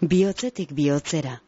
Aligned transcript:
Biotzetik 0.00 0.70
bihotzera. 0.72 1.40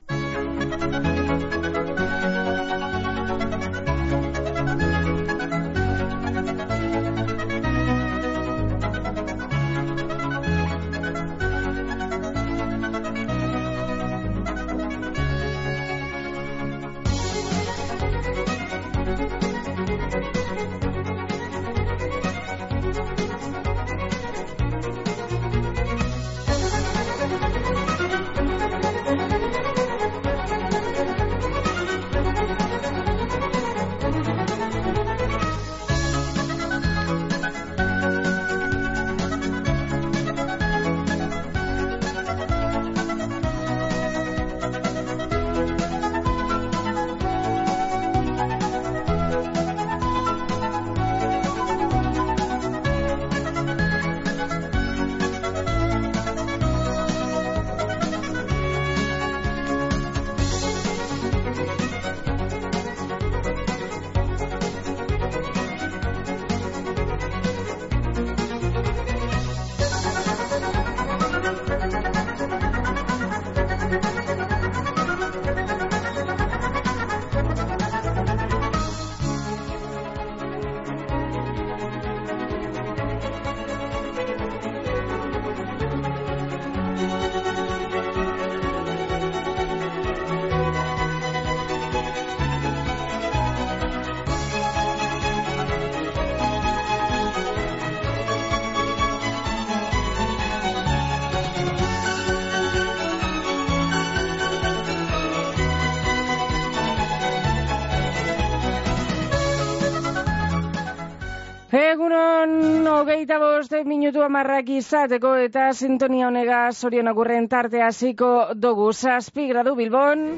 Minutu 114.12 114.26
amarrak 114.28 114.68
izateko 114.68 115.30
eta 115.40 115.70
sintonia 115.72 116.26
honega 116.28 116.56
zorion 116.72 117.08
agurren 117.08 117.46
tarte 117.48 117.80
hasiko 117.80 118.52
dugu 118.54 118.92
zazpi 118.92 119.46
gradu 119.48 119.72
bilbon. 119.74 120.36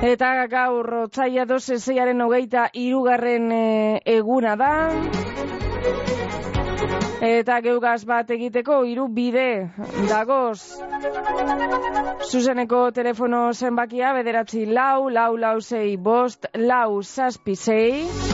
Eta 0.00 0.30
gaur 0.48 0.88
otzaia 1.02 1.44
dozeseiaren 1.44 2.20
hogeita 2.24 2.70
irugarren 2.72 3.52
e, 3.52 4.00
eguna 4.06 4.56
da. 4.56 4.72
Eta 7.20 7.60
geugaz 7.60 8.06
bat 8.08 8.30
egiteko 8.30 8.84
hiru 8.88 9.08
bide 9.08 9.68
dagoz. 10.08 10.80
Zuzeneko 12.30 12.86
telefono 12.90 13.52
zenbakia 13.52 14.14
bederatzi 14.16 14.64
lau, 14.64 15.10
lau, 15.10 15.36
lau, 15.36 15.58
zei, 15.60 15.98
bost, 15.98 16.48
lau, 16.56 17.02
zazpi, 17.02 17.54
zei. 17.54 18.33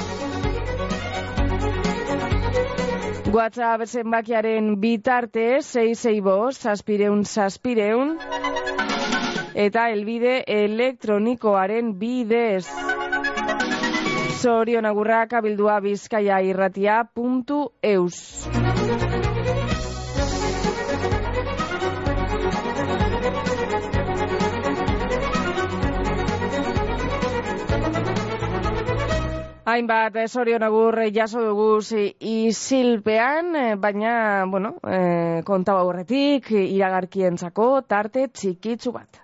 WhatsApp 3.31 3.87
zenbakiaren 3.87 4.73
bitarte, 4.83 5.61
zei, 5.63 5.95
zei, 5.95 6.17
bost, 6.21 6.65
zazpireun, 6.67 7.23
zazpireun. 7.25 8.17
Eta 9.55 9.85
elbide 9.95 10.41
elektronikoaren 10.51 11.93
bidez. 12.01 12.67
Zorion 14.41 14.89
agurrak 14.91 15.37
abildua 15.39 15.79
bizkaia 15.85 16.41
irratia 16.43 17.05
puntu 17.15 17.69
eus. 17.83 18.51
Hainbat, 29.71 30.17
zorion 30.27 30.65
agur 30.67 30.97
jaso 31.15 31.41
dugu 31.45 31.67
isilpean, 32.27 33.53
baina, 33.79 34.15
bueno, 34.51 34.73
eh, 34.83 35.43
konta 35.47 35.77
aurretik 35.79 36.51
iragarkientzako 36.59 37.69
tarte 37.87 38.27
txikitzu 38.35 38.93
bat. 38.97 39.21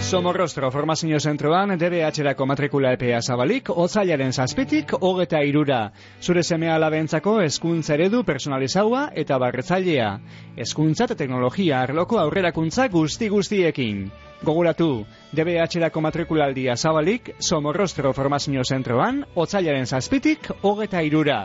Somorrostro 0.00 0.70
formazio 0.72 1.18
zentroan 1.20 1.74
DBH-erako 1.78 2.46
matrikula 2.48 2.94
epea 2.96 3.20
zabalik, 3.20 3.68
otzailaren 3.70 4.32
zazpitik, 4.32 4.94
hogeta 5.00 5.42
irura. 5.44 5.92
Zure 6.24 6.42
semea 6.42 6.74
alabentzako 6.74 7.36
eskuntza 7.44 7.94
eredu 7.94 8.24
personalizaua 8.24 9.10
eta 9.14 9.38
barretzailea. 9.38 10.08
Eskuntza 10.56 11.04
eta 11.04 11.18
teknologia 11.20 11.82
arloko 11.84 12.18
aurrerakuntza 12.18 12.88
guzti-guztiekin. 12.88 14.02
Goguratu, 14.42 15.04
DBH-erako 15.36 16.00
matrikulaldia 16.08 16.76
zabalik, 16.76 17.34
Somorrostro 17.38 18.14
formazio 18.16 18.64
zentroan, 18.64 19.24
otzailaren 19.36 19.86
zazpitik, 19.86 20.48
hogeta 20.62 21.04
irura. 21.04 21.42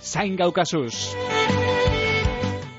Zain 0.00 0.36
gaukazuz! 0.36 0.94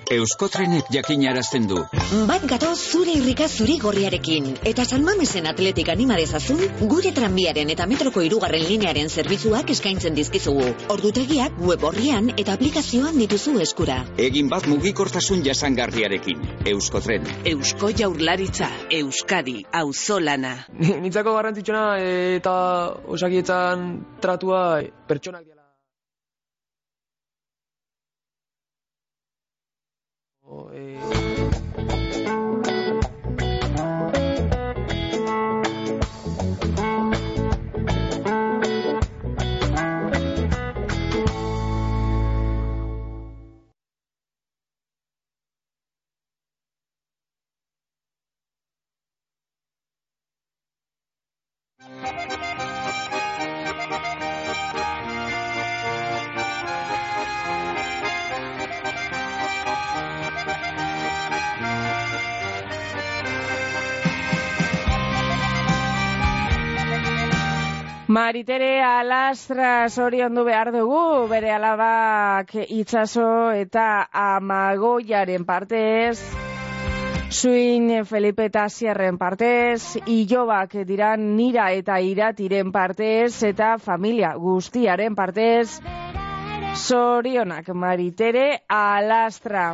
Euskotrenek 0.09 0.87
jakinarazten 0.89 1.67
du. 1.69 1.83
Bat 2.25 2.45
gato 2.49 2.69
zure 2.73 3.13
irrika 3.13 3.45
zuri 3.47 3.75
gorriarekin. 3.81 4.47
Eta 4.65 4.81
San 4.85 5.03
Mamesen 5.05 5.45
atletik 5.45 5.91
anima 5.93 6.15
dezazun, 6.17 6.63
gure 6.93 7.11
tranbiaren 7.13 7.69
eta 7.69 7.85
metroko 7.91 8.23
irugarren 8.25 8.65
linearen 8.65 9.09
zerbitzuak 9.09 9.69
eskaintzen 9.75 10.17
dizkizugu. 10.17 10.65
Ordutegiak 10.95 11.61
web 11.61 11.85
horrian 11.85 12.31
eta 12.37 12.57
aplikazioan 12.57 13.21
dituzu 13.21 13.59
eskura. 13.67 13.99
Egin 14.29 14.49
bat 14.49 14.65
mugikortasun 14.71 15.45
jasangarriarekin. 15.45 16.41
Euskotren. 16.73 17.29
Eusko 17.53 17.93
jaurlaritza, 18.01 18.71
Euskadi, 19.01 19.59
auzolana. 19.83 20.55
Nitzako 21.05 21.37
garrantzitsuna 21.37 21.85
eta 22.39 22.57
osakietan 23.13 23.87
tratua 24.25 24.65
pertsonak 25.07 25.58
Oh, 30.51 30.71
yeah. 30.73 31.68
Maritere 68.19 68.81
alastra 68.83 69.87
zoriondu 69.87 70.41
behar 70.43 70.73
dugu, 70.75 71.27
bere 71.31 71.53
alabak 71.55 72.49
itzaso 72.59 73.27
eta 73.55 74.09
amagoiaren 74.21 75.45
partez, 75.47 76.17
Suin 77.29 77.87
Felipe 78.09 78.49
eta 78.49 78.65
Sierren 78.67 79.15
partez, 79.21 80.01
Ilobak 80.17 80.75
diran 80.89 81.23
nira 81.37 81.69
eta 81.77 82.01
iratiren 82.03 82.73
partez, 82.75 83.39
eta 83.53 83.71
familia 83.77 84.33
guztiaren 84.35 85.15
partez, 85.15 85.79
zorionak 86.75 87.71
Maritere 87.71 88.47
alastra. 88.67 89.71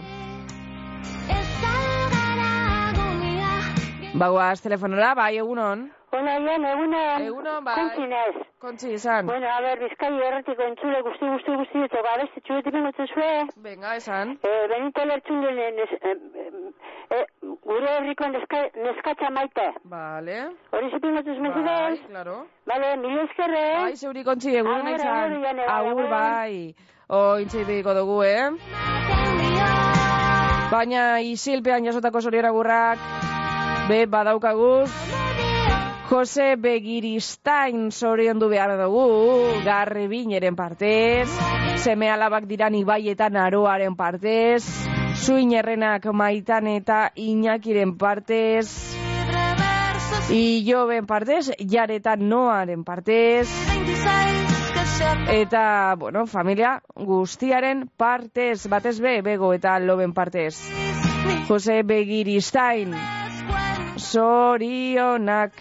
Bagoaz 4.13 4.57
telefonora, 4.61 5.15
bai, 5.17 5.37
egunon. 5.41 5.87
Hola, 6.15 6.35
Ian, 6.39 6.63
egunon. 6.63 7.23
Egunon, 7.27 7.63
bai. 7.65 7.75
Kontzi. 7.75 8.43
Kontzi 8.63 8.91
izan. 8.95 9.25
Bueno, 9.27 9.47
a 9.51 9.59
ver, 9.61 9.81
bizkai 9.83 10.11
erratiko 10.27 10.63
entzule 10.63 11.01
guzti, 11.03 11.27
guzti, 11.27 11.55
guzti, 11.59 11.81
eta 11.87 12.03
babeste 12.05 12.41
txuetik 12.47 12.73
bengotzen 12.73 13.09
zue. 13.11 13.31
Venga, 13.65 13.95
esan. 13.99 14.31
Eh, 14.47 14.61
Benito 14.71 15.05
lertzun 15.09 15.43
nes, 15.43 15.89
eh, 15.99 16.15
eh, 17.17 17.25
gure 17.67 17.91
herriko 17.97 18.29
neska, 18.31 18.61
neskatza 18.85 19.29
maite. 19.37 19.67
Vale. 19.95 20.39
Hori 20.71 20.91
zipi 20.93 21.11
ngotzen 21.17 21.35
zuen 21.35 21.65
Bai, 21.65 21.99
claro. 22.07 22.37
Vale, 22.71 22.95
mila 23.03 23.27
eskerre. 23.27 23.65
Bai, 23.81 23.95
zeuri 23.97 24.23
kontzi, 24.23 24.55
egunon 24.55 24.87
izan. 24.95 25.37
agur, 25.67 26.09
bai. 26.09 26.75
O, 27.09 27.37
intzeipiko 27.43 27.93
dugu, 27.93 28.23
eh? 28.23 28.49
Baina 30.71 31.19
isilpean 31.21 31.85
jasotako 31.85 32.21
zorion 32.21 32.45
agurrak, 32.45 32.97
be, 33.89 34.05
badaukaguz, 34.07 34.89
Jose 36.09 36.55
Begiristain 36.55 37.89
zorion 37.91 38.39
du 38.39 38.49
behar 38.49 38.75
dugu, 38.77 39.61
garri 39.65 40.05
bineren 40.07 40.55
partez, 40.55 41.29
seme 41.81 42.11
alabak 42.13 42.45
diran 42.45 42.75
ibai 42.77 43.01
eta 43.09 43.29
naroaren 43.33 43.95
partez, 43.97 44.61
suinerrenak 45.25 46.05
maitan 46.13 46.67
eta 46.67 47.09
inakiren 47.15 47.97
partez, 47.97 48.95
Iloben 50.29 51.05
partez, 51.05 51.51
jareta 51.69 52.15
noaren 52.17 52.83
partez, 52.83 53.49
eta, 55.29 55.95
bueno, 55.97 56.25
familia 56.25 56.81
guztiaren 56.95 57.85
partez, 57.97 58.67
batez 58.69 58.99
be, 58.99 59.21
bego 59.21 59.53
eta 59.53 59.77
loben 59.79 60.13
partez. 60.13 60.55
Jose 61.47 61.83
Begiristain, 61.83 62.93
zorionak. 63.97 65.51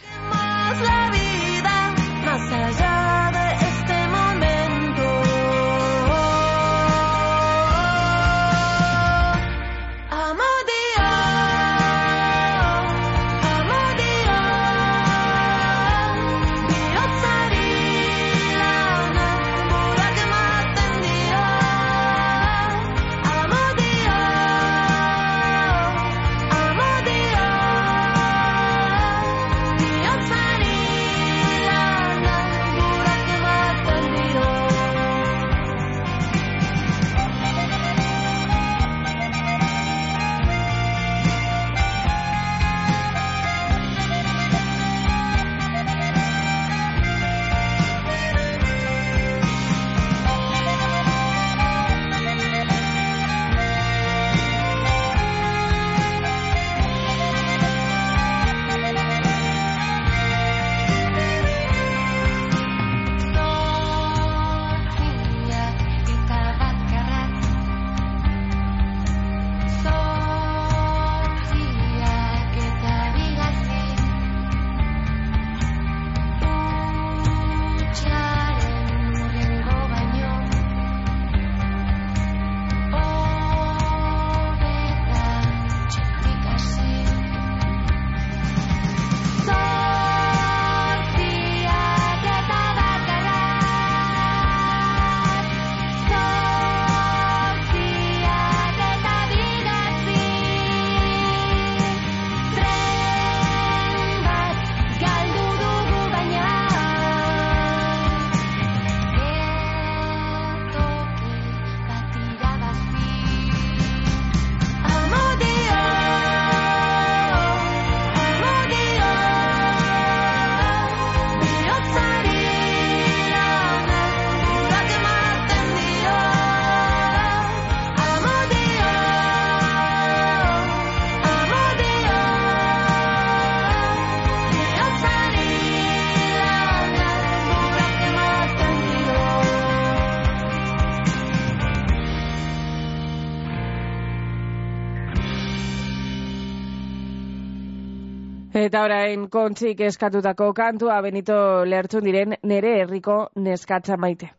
Eta 148.74 148.80
orain 148.88 149.20
kontzik 149.30 149.82
eskatutako 149.86 150.48
kantua 150.58 150.94
Benito 151.04 151.34
lertzun 151.72 152.08
diren 152.08 152.34
nere 152.52 152.72
herriko 152.80 153.18
neskatza 153.42 153.98
maite. 154.04 154.30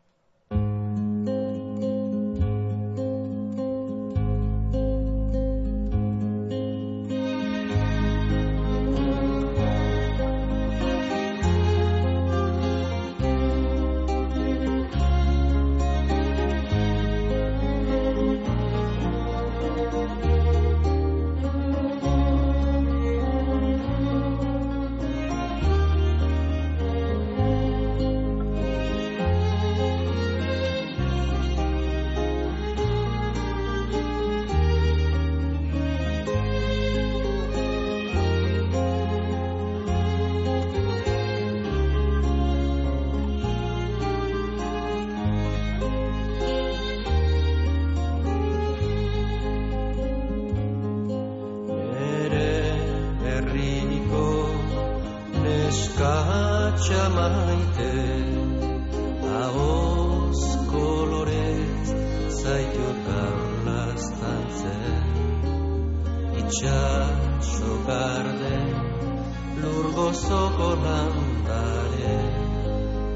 Gozoko 70.06 70.68
landare 70.84 72.14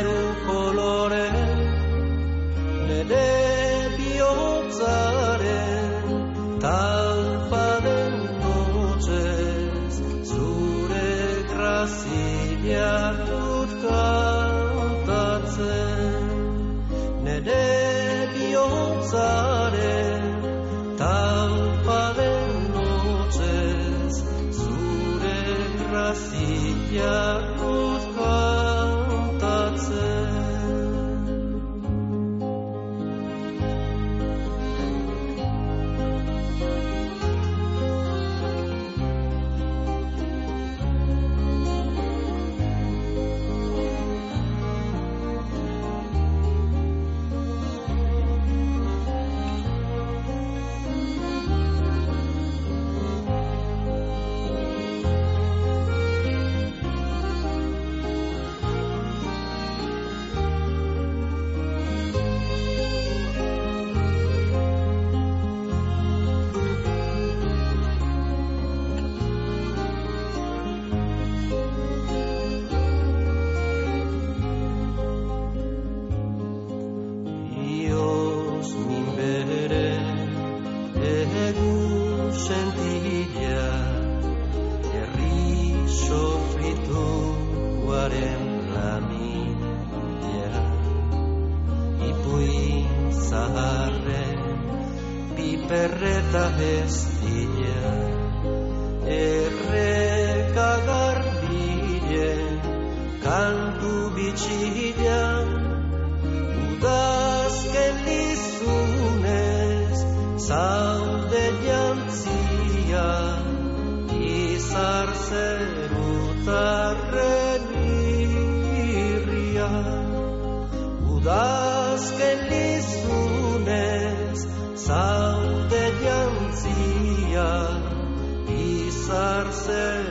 said 129.54 130.03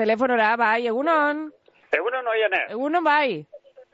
telefonora, 0.00 0.56
bai, 0.56 0.86
egunon. 0.88 1.48
Egunon 1.92 2.26
oiene, 2.32 2.60
Egunon, 2.72 3.04
bai. 3.04 3.40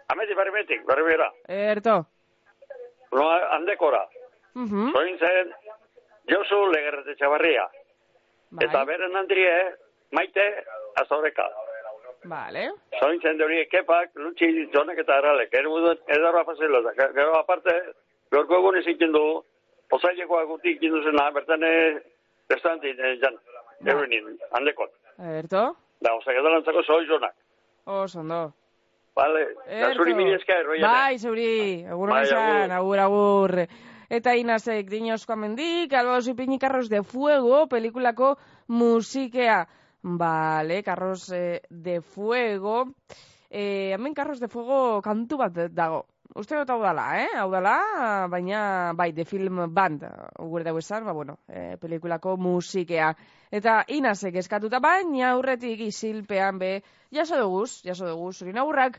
ameti 0.08 0.34
barimetik, 0.38 0.84
barbera. 0.86 1.30
Erto. 1.48 1.96
No, 3.12 3.26
handekora. 3.56 4.02
Mhm. 4.54 4.92
Soin 4.92 5.18
zen, 5.18 5.52
Josu 6.30 6.58
Legerrete 6.72 7.14
Txabarria. 7.16 7.64
Bai. 8.50 8.66
Eta 8.68 8.84
beren 8.84 9.16
handrie, 9.16 9.54
maite, 10.12 10.44
azoreka. 11.02 11.46
Vale. 12.26 12.68
Soin 13.00 13.20
zen 13.20 13.38
dori 13.38 13.64
kepak, 13.70 14.10
lutsi 14.14 14.48
zonek 14.74 14.98
eta 14.98 15.20
dut, 15.86 16.00
edarra 16.08 16.44
fazelo. 16.44 16.80
eta 16.90 17.08
Gero 17.14 17.38
aparte, 17.38 17.74
gorko 18.32 18.58
egun 18.58 18.78
izikin 18.78 19.12
du, 19.12 19.24
pozaileko 19.88 20.38
aguti 20.38 20.70
ikin 20.76 20.92
duzena, 20.92 21.30
bertan 21.30 21.62
restanti, 22.50 22.94
jan, 23.22 23.38
eurenin, 23.86 24.38
handekot. 24.52 24.90
Erto. 25.18 25.76
Da, 26.00 26.12
oza, 26.14 26.32
gedalantzako 26.32 26.82
zoi 26.86 27.06
zonak. 27.06 27.34
Oso, 27.86 28.20
ondo. 28.20 28.52
Vale, 29.16 29.46
da 29.64 29.92
zuri 29.94 30.14
mila 30.14 30.36
esker, 30.36 30.66
oiene. 30.68 30.84
Bai, 30.84 31.18
zuri, 31.18 31.52
egunon 31.86 32.12
Bai, 32.18 32.24
esan, 32.26 32.74
agur, 32.76 33.00
agur. 33.00 33.54
Eta 34.12 34.34
inazek, 34.38 34.90
diñosko 34.90 35.32
amendik, 35.34 35.94
albaoso 35.96 36.34
ipini 36.34 36.58
Carros 36.62 36.90
de 36.92 37.02
Fuego, 37.02 37.64
pelikulako 37.66 38.36
musikea. 38.68 39.64
Vale, 40.02 40.82
Carros 40.84 41.30
eh, 41.32 41.62
de 41.70 42.00
Fuego. 42.00 42.84
Eh, 43.50 43.92
hemen 43.94 44.14
Carros 44.14 44.38
de 44.38 44.48
Fuego 44.48 45.00
kantu 45.02 45.40
bat 45.40 45.56
dago. 45.72 46.04
Uste 46.36 46.52
dut 46.58 46.68
hau 46.68 46.82
dala, 46.82 47.04
eh? 47.16 47.28
Hau 47.40 47.46
dala, 47.48 47.78
baina, 48.28 48.92
bai, 48.92 49.08
de 49.16 49.24
film 49.24 49.62
band, 49.72 50.02
gure 50.36 50.66
dago 50.66 50.82
esan, 50.82 51.06
ba, 51.08 51.14
bueno, 51.16 51.38
eh, 51.48 51.78
pelikulako 51.80 52.34
musikea. 52.36 53.14
Eta 53.48 53.78
inazek 53.96 54.34
eskatuta 54.42 54.76
baina 54.84 55.30
aurretik 55.30 55.80
isilpean 55.86 56.58
be, 56.60 56.70
jaso 57.16 57.38
duguz, 57.40 57.80
jaso 57.86 58.10
duguz, 58.10 58.34
hori 58.42 58.52
aurrak. 58.60 58.98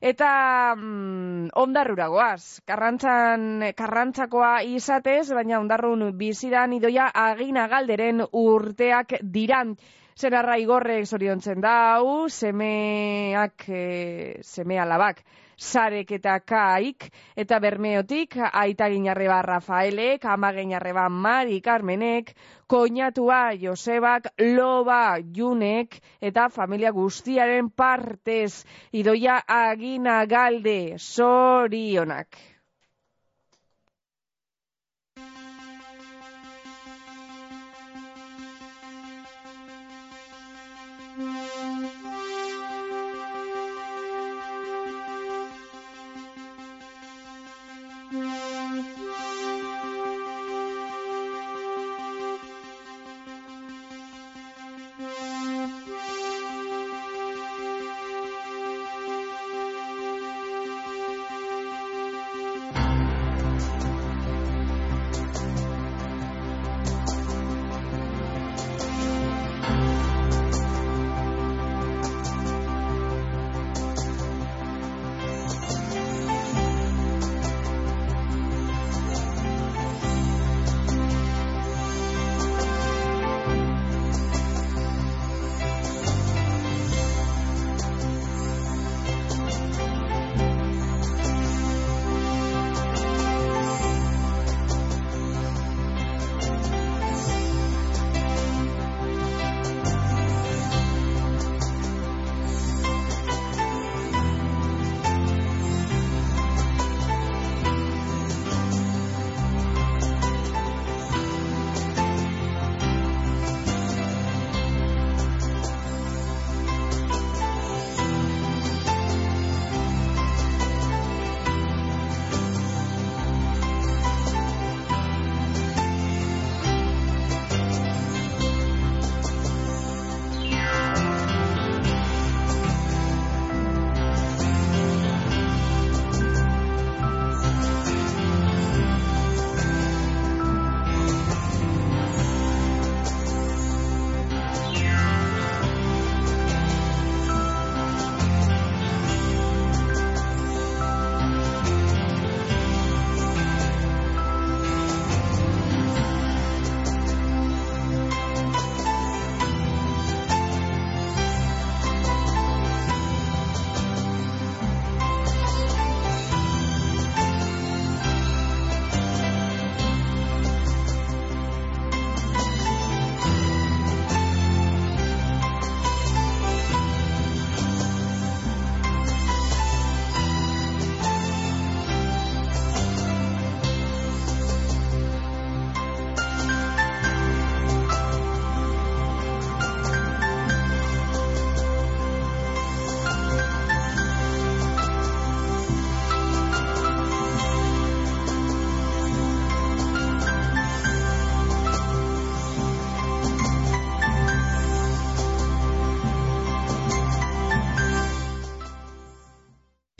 Eta 0.00 0.30
mm, 0.78 1.50
ondarrura 1.60 2.06
goaz, 2.08 2.62
karrantzan, 2.64 3.66
karrantzakoa 3.76 4.62
izatez, 4.64 5.26
baina 5.36 5.60
ondarrun 5.60 6.06
bizidan 6.16 6.72
idoia 6.78 7.10
agina 7.12 7.66
galderen 7.68 8.24
urteak 8.32 9.18
diran. 9.20 9.74
Zerarra 10.18 10.56
igorrek 10.58 11.04
zoriontzen 11.06 11.60
dau, 11.60 12.30
semeak, 12.32 13.68
e, 13.68 14.40
seme 14.42 14.80
alabak, 14.82 15.20
sarek 15.58 16.12
eta 16.14 16.38
kaik, 16.40 17.08
eta 17.36 17.58
bermeotik, 17.60 18.36
aita 18.38 18.88
ginarreba 18.88 19.42
Rafaelek, 19.42 20.24
ama 20.24 20.52
ginarreba 20.54 21.08
Mari 21.10 21.60
Carmenek, 21.60 22.34
koinatua 22.66 23.52
Josebak, 23.58 24.30
loba 24.54 25.18
Junek, 25.20 25.98
eta 26.20 26.48
familia 26.48 26.92
guztiaren 26.94 27.70
partez, 27.70 28.64
idoia 28.92 29.42
agina 29.46 30.24
galde, 30.26 30.96
zorionak. 30.98 32.57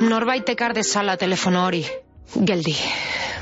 norbait 0.04 0.50
ekar 0.58 0.74
dezala 0.76 1.16
telefono 1.16 1.64
hori. 1.70 1.86
Geldi, 2.34 2.76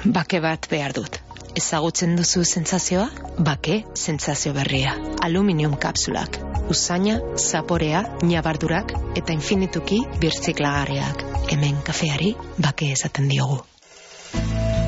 bake 0.05 0.41
bat 0.43 0.67
behar 0.69 0.93
dut. 0.93 1.19
Ezagutzen 1.55 2.15
duzu 2.17 2.43
sentsazioa? 2.43 3.07
Bake 3.47 3.83
sentsazio 3.93 4.53
berria. 4.53 4.95
Aluminium 5.21 5.75
kapsulak. 5.77 6.39
Usaina, 6.73 7.19
zaporea, 7.37 8.03
nabardurak 8.25 8.95
eta 9.15 9.35
infinituki 9.37 10.01
birtziklagarriak. 10.23 11.27
Hemen 11.51 11.81
kafeari 11.85 12.33
bake 12.57 12.91
esaten 12.97 13.29
diogu. 13.29 13.61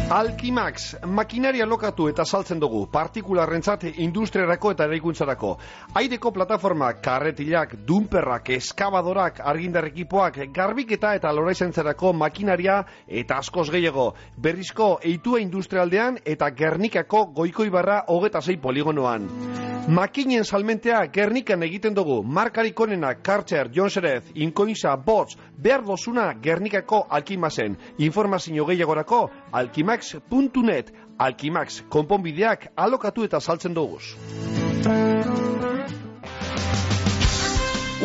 Alkimax, 0.05 0.99
makinaria 1.09 1.65
lokatu 1.65 2.05
eta 2.11 2.21
saltzen 2.29 2.59
dugu, 2.61 2.83
partikularrentzat 2.93 3.87
industriarako 3.89 4.75
eta 4.75 4.85
eraikuntzarako. 4.85 5.55
Aireko 5.97 6.31
plataformak, 6.31 6.99
karretilak, 7.01 7.73
dumperrak, 7.87 8.51
eskabadorak, 8.53 9.41
argindar 9.41 9.89
ekipoak, 9.89 10.37
garbiketa 10.53 11.15
eta 11.17 11.33
loraizentzarako 11.33 12.13
makinaria 12.13 12.83
eta 13.07 13.41
askoz 13.41 13.71
gehiago. 13.73 14.11
Berrizko 14.37 14.99
eitua 15.01 15.41
industrialdean 15.41 16.21
eta 16.23 16.53
Gernikako 16.53 17.25
goikoibarra 17.41 18.03
hogeta 18.05 18.45
zei 18.45 18.59
poligonoan. 18.61 19.25
Makinen 19.85 20.41
salmentea 20.43 21.03
Gernikan 21.13 21.61
egiten 21.61 21.93
dugu, 21.93 22.23
markarik 22.23 22.79
onena, 22.81 23.11
Kartzer, 23.21 23.67
Jonserez, 23.69 24.23
Inkoinza, 24.33 24.95
Bots, 24.97 25.37
behar 25.61 25.83
dozuna 25.85 26.31
Gernikako 26.41 27.03
Alkimazen. 27.09 27.77
Informazio 28.01 28.65
gehiagorako, 28.65 29.29
alkimax.net, 29.95 30.91
Alkimax, 31.17 31.81
konponbideak 31.89 32.67
alokatu 32.75 33.23
eta 33.23 33.39
saltzen 33.39 33.73
duguz. 33.73 34.15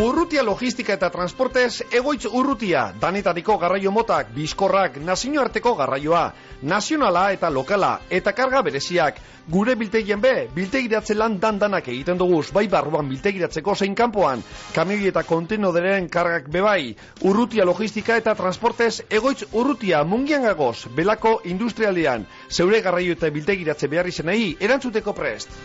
Urrutia 0.00 0.40
logistika 0.40 0.94
eta 0.96 1.10
transportez 1.12 1.82
egoitz 1.92 2.24
urrutia, 2.24 2.86
danetariko 3.00 3.58
garraio 3.60 3.90
motak, 3.92 4.30
bizkorrak, 4.32 4.94
nazioarteko 5.04 5.74
garraioa, 5.76 6.22
nazionala 6.62 7.26
eta 7.34 7.50
lokala, 7.52 7.90
eta 8.08 8.32
karga 8.32 8.62
bereziak. 8.64 9.18
Gure 9.52 9.74
biltegien 9.76 10.22
be, 10.22 10.46
biltegiratze 10.54 11.16
lan 11.18 11.36
dandanak 11.42 11.90
egiten 11.92 12.16
duguz, 12.16 12.46
bai 12.56 12.64
barruan 12.72 13.10
biltegiratzeko 13.12 13.74
zein 13.74 13.98
kanpoan, 13.98 14.40
kamioi 14.72 15.10
eta 15.10 15.24
kontenoderen 15.28 16.08
kargak 16.08 16.48
bebai, 16.48 16.94
urrutia 17.20 17.68
logistika 17.68 18.16
eta 18.16 18.34
transportez 18.38 19.02
egoitz 19.10 19.50
urrutia 19.52 20.00
mungian 20.04 20.48
gagoz, 20.48 20.86
belako 20.96 21.42
industrialdean, 21.44 22.24
zeure 22.48 22.80
garraio 22.80 23.18
eta 23.18 23.28
biltegiratze 23.36 23.92
behar 23.92 24.08
izenei, 24.08 24.56
erantzuteko 24.60 25.12
prest. 25.12 25.60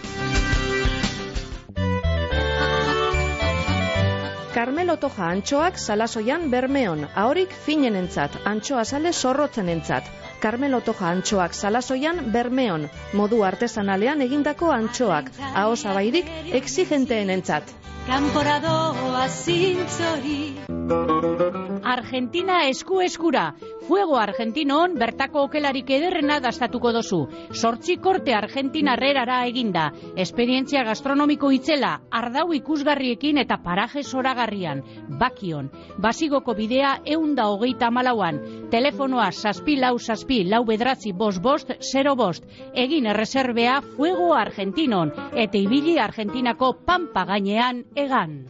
Carmelo 4.56 4.94
Toja 4.96 5.26
antxoak 5.36 5.76
salasoian 5.84 6.46
bermeon, 6.52 7.02
ahorik 7.22 7.56
finenentzat, 7.66 8.38
antxoa 8.52 8.86
sale 8.88 9.12
zorrotzenentzat. 9.12 10.08
Carmelo 10.42 10.82
Toja 10.82 11.10
antxoak 11.10 11.54
salasoian 11.54 12.22
bermeon, 12.34 12.90
modu 13.14 13.44
artesanalean 13.48 14.22
egindako 14.28 14.72
antxoak, 14.76 15.32
aho 15.54 15.76
zabairik 15.76 16.30
exigenteenentzat. 16.62 17.76
Kanporadoa 18.06 19.28
zintzori 19.30 20.42
Argentina 21.86 22.68
esku 22.68 23.00
eskura. 23.02 23.54
Fuego 23.88 24.18
Argentinon 24.18 24.96
bertako 24.98 25.44
okelarik 25.46 25.90
ederrena 25.98 26.40
dastatuko 26.42 26.92
dozu. 26.96 27.20
Sortzi 27.54 27.96
korte 28.02 28.34
Argentina 28.34 28.94
herrerara 28.94 29.38
eginda. 29.46 29.86
Esperientzia 30.18 30.84
gastronomiko 30.84 31.52
itzela, 31.54 31.92
ardau 32.10 32.48
ikusgarriekin 32.58 33.38
eta 33.44 33.58
paraje 33.64 34.04
zoragarrian. 34.04 34.82
Bakion. 35.22 35.70
Basigoko 36.02 36.56
bidea 36.58 36.96
eunda 37.18 37.48
hogeita 37.54 37.92
malauan. 37.92 38.42
Telefonoa 38.74 39.32
saspi 39.32 39.78
lau 39.78 39.96
saspi 40.26 40.44
lau 40.50 40.66
bedratzi 40.66 41.12
bost 41.14 41.42
bost 41.42 41.72
zero 41.82 42.16
bost. 42.16 42.44
Egin 42.74 43.06
erreserbea 43.06 43.82
Fuego 43.96 44.34
Argentinon. 44.34 45.12
Eta 45.36 45.58
ibili 45.58 46.00
Argentinako 46.00 46.74
pampa 46.86 47.26
gainean 47.26 47.86
egan. 47.96 48.50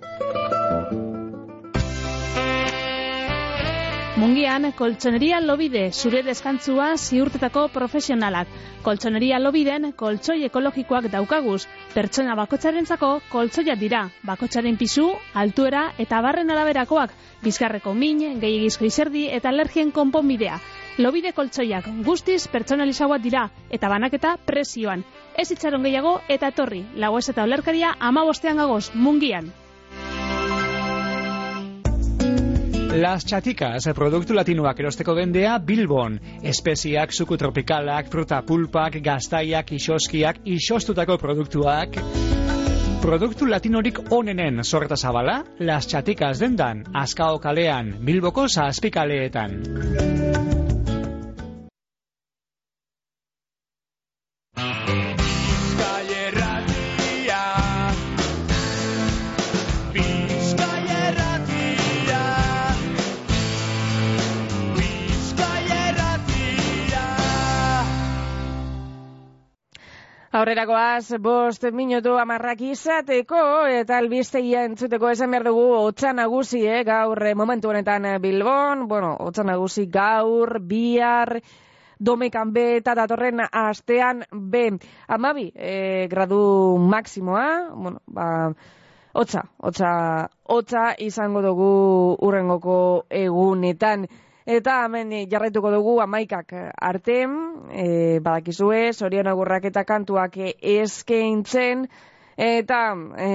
Mungian, 4.16 4.72
koltsoneria 4.72 5.42
lobide, 5.42 5.92
zure 5.92 6.22
deskantzua 6.24 6.96
ziurtetako 6.96 7.68
profesionalak. 7.68 8.48
Koltsoneria 8.82 9.40
lobiden, 9.40 9.92
koltsoi 9.92 10.46
ekologikoak 10.46 11.10
daukaguz. 11.12 11.66
Pertsona 11.94 12.36
bakotxarentzako 12.36 13.20
koltsoiak 13.30 13.78
dira. 13.78 14.10
Bakotxaren 14.24 14.78
pisu, 14.78 15.10
altuera 15.34 15.92
eta 15.98 16.22
barren 16.22 16.50
araberakoak. 16.50 17.12
Bizkarreko 17.44 17.94
min, 17.94 18.40
gehiagizko 18.40 18.86
izerdi 18.86 19.28
eta 19.28 19.50
alergien 19.50 19.92
konponbidea. 19.92 20.62
Lobide 20.98 21.34
koltsoiak 21.36 21.88
guztiz 22.08 22.46
pertsonalizauak 22.48 23.24
dira 23.24 23.50
eta 23.70 23.90
banaketa 23.92 24.38
presioan. 24.48 25.04
Ez 25.36 25.50
itxaron 25.52 25.84
gehiago 25.84 26.22
eta 26.32 26.54
etorri. 26.54 26.86
Lagoez 26.96 27.28
eta 27.30 27.44
olerkaria 27.44 27.96
ama 28.00 28.24
gagoz, 28.42 28.92
mungian. 28.94 29.52
Las 32.96 33.26
Chaticas, 33.26 33.90
produktu 33.94 34.34
latinoak 34.34 34.80
erosteko 34.80 35.16
dendea 35.16 35.58
Bilbon. 35.60 36.18
Espeziak, 36.42 37.12
suku 37.12 37.36
tropikalak, 37.36 38.10
fruta 38.10 38.42
pulpak, 38.42 39.02
gaztaiak, 39.04 39.74
isoskiak, 39.74 40.38
isostutako 40.46 41.18
produktuak. 41.18 41.90
Produktu 43.02 43.46
latinorik 43.46 44.00
onenen 44.12 44.64
zorreta 44.64 44.96
zabala, 44.96 45.44
Las 45.60 45.88
Chaticas 45.88 46.40
dendan, 46.40 46.86
Azkao 46.94 47.38
kalean, 47.40 47.98
Bilboko 48.00 48.48
zazpikaleetan. 48.48 50.55
Aurrerakoaz, 70.46 71.18
bost 71.26 71.64
minutu 71.74 72.12
amarrak 72.22 72.60
izateko 72.62 73.40
eta 73.66 73.96
albistegia 73.98 74.62
entzuteko 74.68 75.10
esan 75.10 75.32
behar 75.34 75.48
dugu 75.48 75.64
otza 75.74 76.12
nagusi, 76.14 76.60
eh, 76.70 76.84
gaur 76.86 77.18
eh, 77.26 77.32
momentu 77.34 77.72
honetan 77.72 78.06
eh, 78.06 78.20
Bilbon, 78.22 78.84
bueno, 78.88 79.16
otza 79.26 79.42
nagusi 79.42 79.88
gaur, 79.90 80.60
bihar, 80.62 81.40
domekan 81.98 82.52
be 82.54 82.66
eta 82.78 82.94
datorren 82.94 83.42
astean 83.48 84.22
be. 84.54 84.68
Amabi, 85.08 85.48
eh, 85.56 86.06
gradu 86.12 86.78
maksimoa, 86.94 87.48
bueno, 87.74 88.04
ba, 88.06 88.54
otza, 89.14 89.48
otza, 89.58 90.30
otza 90.44 90.92
izango 91.00 91.42
dugu 91.42 91.72
urrengoko 92.22 92.78
egunetan. 93.10 94.06
Eta 94.46 94.84
hemen 94.86 95.10
jarraituko 95.26 95.72
dugu 95.74 95.96
amaikak 96.04 96.52
arte, 96.78 97.16
e, 97.74 97.86
badakizue, 98.22 98.92
sorion 98.94 99.26
agurrak 99.26 99.64
eta 99.72 99.82
kantuak 99.90 100.36
eskaintzen, 100.62 101.88
eta, 102.38 102.82
e, 103.18 103.30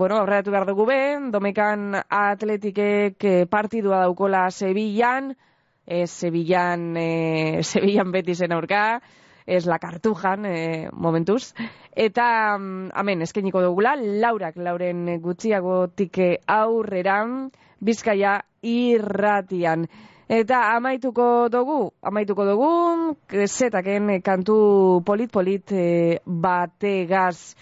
bueno, 0.00 0.16
aurreratu 0.22 0.54
behar 0.54 0.64
dugu 0.64 0.86
be, 0.88 1.00
domekan 1.34 1.98
atletikek 2.08 3.26
eh, 3.28 3.42
partidua 3.44 3.98
daukola 4.06 4.46
Sevillan, 4.50 5.34
ez 5.84 6.08
Sevillan, 6.10 6.96
e, 6.96 7.60
Sevillan 7.74 8.16
beti 8.16 8.32
zen 8.34 8.56
aurka, 8.56 9.02
ez 9.44 9.66
la 9.68 9.76
kartujan, 9.78 10.48
e, 10.48 10.88
momentuz. 10.96 11.52
Eta, 11.92 12.54
amen, 12.56 13.26
eskainiko 13.28 13.60
dugula, 13.60 13.98
laurak, 14.00 14.56
lauren 14.56 15.04
gutxiagotik 15.20 16.22
aurrera, 16.56 17.20
bizkaia 17.84 18.38
irratian. 18.64 19.88
Eta 20.28 20.74
amaituko 20.74 21.48
dugu, 21.52 21.92
amaituko 22.00 22.44
dugu, 22.48 22.68
zetaken 23.44 24.22
kantu 24.24 25.02
polit-polit 25.04 25.72
e, 25.72 26.18
bategaz. 26.24 27.54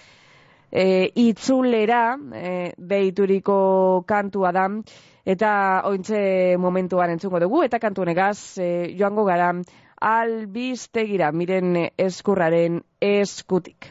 E, 0.71 1.11
itzulera 1.21 2.17
e, 2.33 2.73
deituriko 2.79 4.05
kantua 4.07 4.53
da, 4.53 4.69
eta 5.27 5.51
ointze 5.85 6.57
momentuan 6.57 7.11
entzungo 7.11 7.41
dugu, 7.43 7.65
eta 7.67 7.79
kantu 7.79 8.07
negaz 8.09 8.57
e, 8.57 8.95
joango 8.97 9.25
gara 9.25 9.51
albiztegira, 10.01 11.33
miren 11.33 11.91
eskurraren 11.99 12.81
eskutik. 13.01 13.91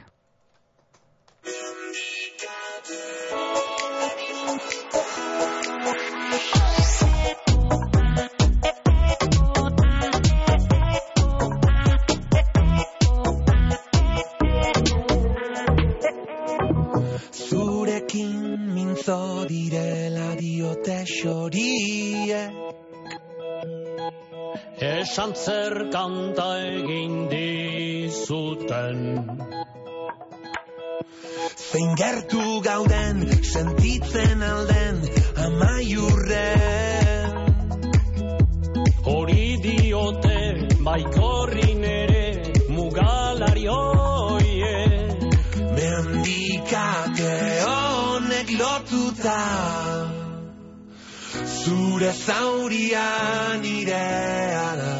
Mintzo 19.01 19.45
direla 19.47 20.35
diote 20.37 21.05
xorie. 21.05 22.41
Esan 24.77 25.33
zer 25.33 25.89
kanta 25.91 26.45
egin 26.61 27.15
dizuten. 27.31 28.99
Zein 31.57 31.95
gertu 31.97 32.61
gauden 32.61 33.25
sentitzen 33.41 34.43
alden 34.43 35.01
amaiurren. 35.47 37.31
Hori 39.09 39.47
diote 39.65 40.41
baikorrin 40.85 41.83
ere 41.83 42.25
mugalari 42.69 43.65
hoiek 43.65 45.25
Mendikate 45.73 47.33
honek 47.33 47.50
lotuta. 48.61 49.39
Zure 51.63 52.11
zauria 52.25 53.07
nirea 53.61 54.69
da 54.81 54.93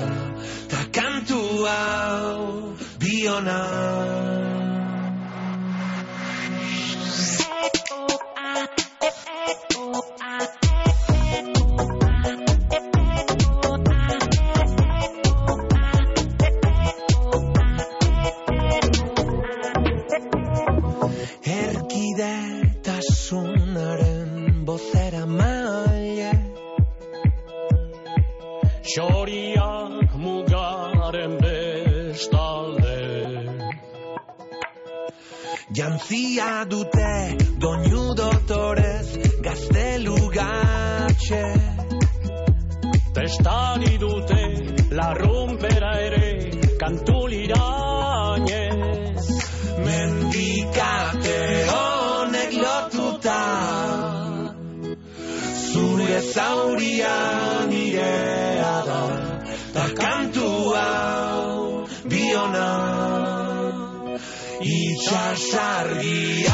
Ta 0.71 0.82
kantu 0.95 1.41
hau 1.65 2.74
biona 3.00 3.60
Jantzia 36.12 36.65
dute 36.67 37.38
doinu 37.58 38.13
dotorez 38.13 39.08
gaztelu 39.39 40.17
gatxe. 40.36 41.43
Testari 43.15 43.97
dute 43.97 44.41
larrumpera 44.91 45.91
ere 46.08 46.52
kantu 46.82 47.28
lirainez 47.32 49.24
Mendikate 49.86 51.39
honek 51.71 52.52
lotuta 52.60 53.39
Zure 55.71 56.19
zauria 56.34 57.15
nirea 57.71 58.76
da 58.91 59.02
Ta 59.74 59.86
kantu 60.04 60.52
hau 60.76 61.88
biona 62.04 63.21
Itxasargia 64.63 66.54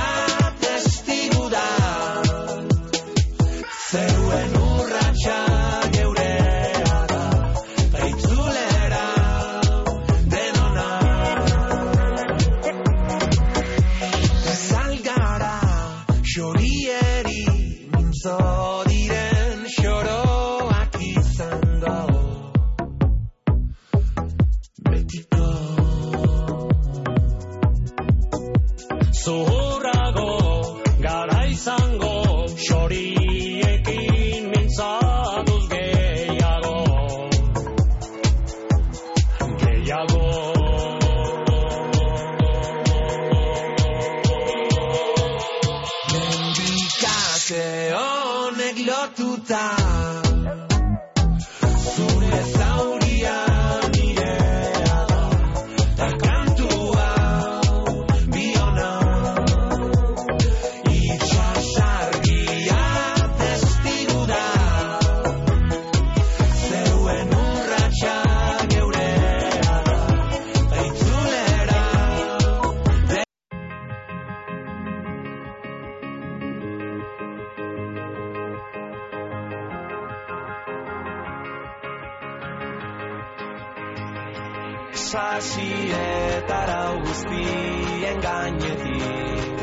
Sasietara 85.38 86.98
guztien 86.98 88.22
gainetik 88.26 89.60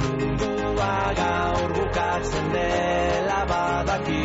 Mundua 0.00 0.96
gaur 1.18 1.70
bukatzen 1.76 2.50
dela 2.52 3.38
badaki 3.52 4.24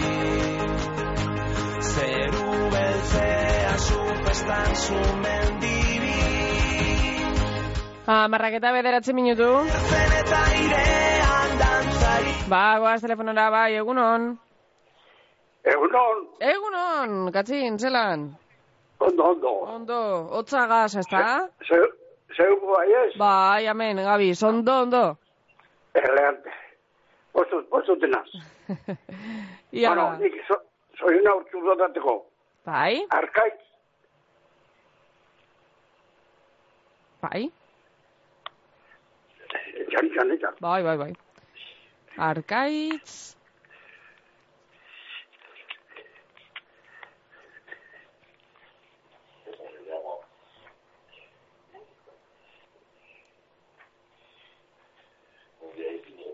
Zeru 1.91 2.49
beltzea 2.73 3.77
supestan 3.85 4.75
zumendibi 4.81 6.19
Amarrak 8.17 8.59
eta 8.59 8.73
bederatzi 8.75 9.15
minutu. 9.15 9.47
Eta 10.19 10.43
Ba, 12.51 12.65
goaz 12.83 12.99
telefonora, 13.05 13.47
bai, 13.53 13.71
egunon. 13.79 14.27
Egunon. 15.63 16.23
Egunon, 16.51 17.17
katzin, 17.31 17.79
zelan? 17.79 18.27
Ondo, 18.99 19.23
ondo. 19.31 19.51
Ondo, 19.75 19.99
hotza 20.35 20.65
gaz, 20.67 20.95
ezta? 20.99 21.49
Zeu, 21.67 21.85
zeu 22.35 22.55
bai 22.67 22.89
ez? 23.05 23.13
Bai, 23.17 23.67
amen, 23.67 23.97
Gabiz, 24.03 24.41
ondo, 24.43 24.81
ondo. 24.83 25.17
Elegante. 25.93 26.51
Bostut, 27.33 27.69
bostutenaz. 27.69 28.27
Ia, 29.71 29.89
Bueno, 29.95 30.17
nik 30.19 30.35
so, 30.47 30.57
soina 30.99 31.33
urtsu 31.39 31.61
dodateko. 31.65 32.17
bai, 32.65 32.99
Arkaitz, 33.09 33.63
bai, 37.21 37.49
jan, 39.93 40.09
jan, 40.15 40.35
jan. 40.41 40.55
bai, 40.61 40.83
bai, 40.83 40.97
bai. 40.97 41.13
Arkaitz, 42.17 43.35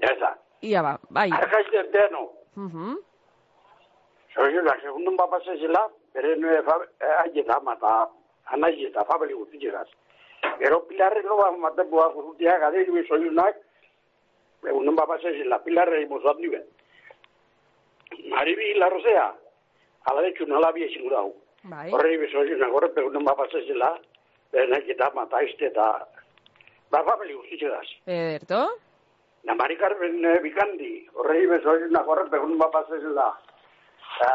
Ez 0.02 0.20
da. 0.20 0.38
ia 0.62 0.82
ba, 0.84 0.98
bai. 1.10 1.30
Arkaitz 1.32 1.70
den 1.72 1.92
deno. 1.92 2.30
Mhm. 2.56 2.96
Soina, 4.34 4.76
segundun 4.82 5.16
bapasa 5.16 5.56
zela, 5.58 5.88
bere 6.14 6.36
nue 6.36 6.58
aieta 7.24 7.60
mata, 7.64 8.10
anaieta, 8.52 9.06
fabeli 9.06 9.34
guztiegaz. 9.34 9.88
Gero 10.60 10.82
pilarre 10.88 11.22
loa 11.24 11.52
matepua 11.52 12.10
guztiak, 12.14 12.62
adeiru 12.62 13.04
soiunak, 13.08 13.56
egunen 14.68 14.96
bapasa 14.96 15.32
zela, 15.32 15.60
pilarre 15.60 16.02
imozuat 16.04 16.40
nuen. 16.40 16.66
Maribi 18.30 18.74
larrozea, 18.80 19.34
ala 20.06 20.22
dekun 20.22 20.52
alabi 20.52 20.84
ezin 20.84 21.04
gura 21.04 21.18
hau. 21.24 21.34
Bai. 21.64 21.90
Horrei 21.92 22.18
besoiunak, 22.18 22.74
horre 22.74 22.90
pegunen 22.94 23.26
bapasa 23.26 23.62
zela, 23.68 23.96
bere 24.52 24.68
naiketa 24.68 25.12
mata 25.16 25.42
izte 25.42 25.66
eta, 25.72 25.88
ba, 26.92 27.04
fabeli 27.04 27.34
guztiegaz. 27.34 27.88
Ederto? 28.06 28.66
Namari 28.66 28.85
Carmen 29.46 30.26
eh, 30.26 30.40
Bikandi, 30.42 31.08
horrei 31.14 31.46
besoiunak, 31.48 32.08
horre 32.08 32.30
pegunen 32.30 32.58
bapasa 32.58 32.98
zela, 33.00 33.28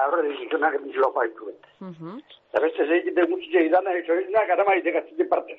horre 0.06 0.28
dizikunak 0.28 0.74
emizlo 0.74 1.12
paituet. 1.12 1.66
Mhm. 1.80 2.20
Eta 2.50 2.60
beste 2.62 2.86
zeikite 2.86 3.24
gutxi 3.26 3.64
idana, 3.66 3.90
soiunak, 4.06 4.50
arama 4.50 4.74
itekatzen 4.76 5.28
partez. 5.28 5.58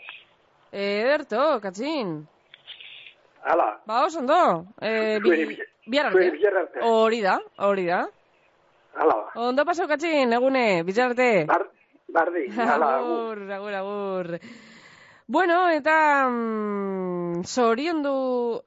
Ederto, 0.72 1.60
katzin. 1.62 2.28
Hala. 3.44 3.82
Ba, 3.86 4.06
oso 4.06 4.20
ondo. 4.20 4.66
Eh, 4.82 5.20
bi, 5.20 5.30
Zure 5.30 5.46
bi- 5.46 5.60
bihar 5.88 6.12
zure 6.12 6.58
arte. 6.60 6.80
Hori 6.82 7.22
da, 7.22 7.40
hori 7.58 7.86
da. 7.88 8.08
Hala. 8.96 9.32
Ondo 9.36 9.66
pasau 9.66 9.88
katzin, 9.88 10.32
egune, 10.34 10.84
bihar 10.84 11.10
arte. 11.12 11.46
Bardi, 12.12 12.48
hala, 12.58 12.98
agur. 13.00 13.52
agur, 13.52 13.74
agur. 13.74 14.40
Bueno, 15.28 15.70
eta 15.70 16.28
mm, 16.30 17.44
zoriondu 17.46 18.62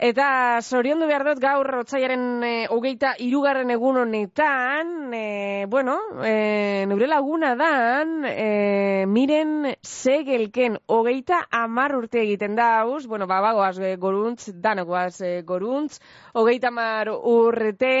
Eta 0.00 0.26
zoriondu 0.64 1.04
behar 1.04 1.26
dut 1.26 1.40
gaur 1.42 1.68
otzaiaren 1.82 2.22
e, 2.40 2.50
hogeita 2.72 3.10
irugarren 3.20 3.68
egun 3.74 3.98
honetan, 4.00 5.10
e, 5.12 5.66
bueno, 5.68 5.98
e, 6.24 6.86
nure 6.88 7.04
laguna 7.10 7.50
dan, 7.60 8.24
e, 8.24 9.04
miren 9.04 9.74
zegelken 9.84 10.78
hogeita 10.88 11.42
amar 11.52 11.98
urte 11.98 12.22
egiten 12.22 12.56
dauz, 12.56 13.02
bueno, 13.12 13.28
ba, 13.28 13.42
bagoaz 13.44 13.76
e, 13.76 13.92
goruntz, 14.00 14.48
danokoaz 14.64 15.20
e, 15.20 15.34
goruntz, 15.44 16.00
hogeita 16.32 16.72
amar 16.72 17.12
urte, 17.12 17.92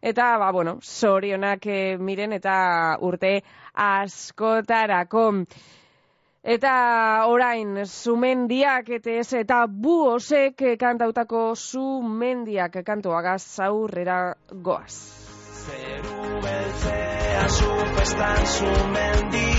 eta, 0.00 0.30
ba, 0.40 0.48
bueno, 0.56 0.78
zorionak 0.80 1.68
e, 1.68 1.78
miren 2.00 2.32
eta 2.40 2.56
urte 3.04 3.42
askotarako. 3.90 5.28
Eta 6.42 7.26
orain, 7.30 7.84
sumendiak 7.86 8.88
eta 8.98 9.12
eta 9.38 9.58
buosek 9.66 10.64
kantautako 10.80 11.54
sumendiak 11.54 12.82
kantuagaz 12.84 13.60
aurrera 13.62 14.34
goaz. 14.50 14.90
Zeru 15.62 16.42
beltzea 16.42 17.48
supestan 17.48 18.46
zumendibi 18.58 19.51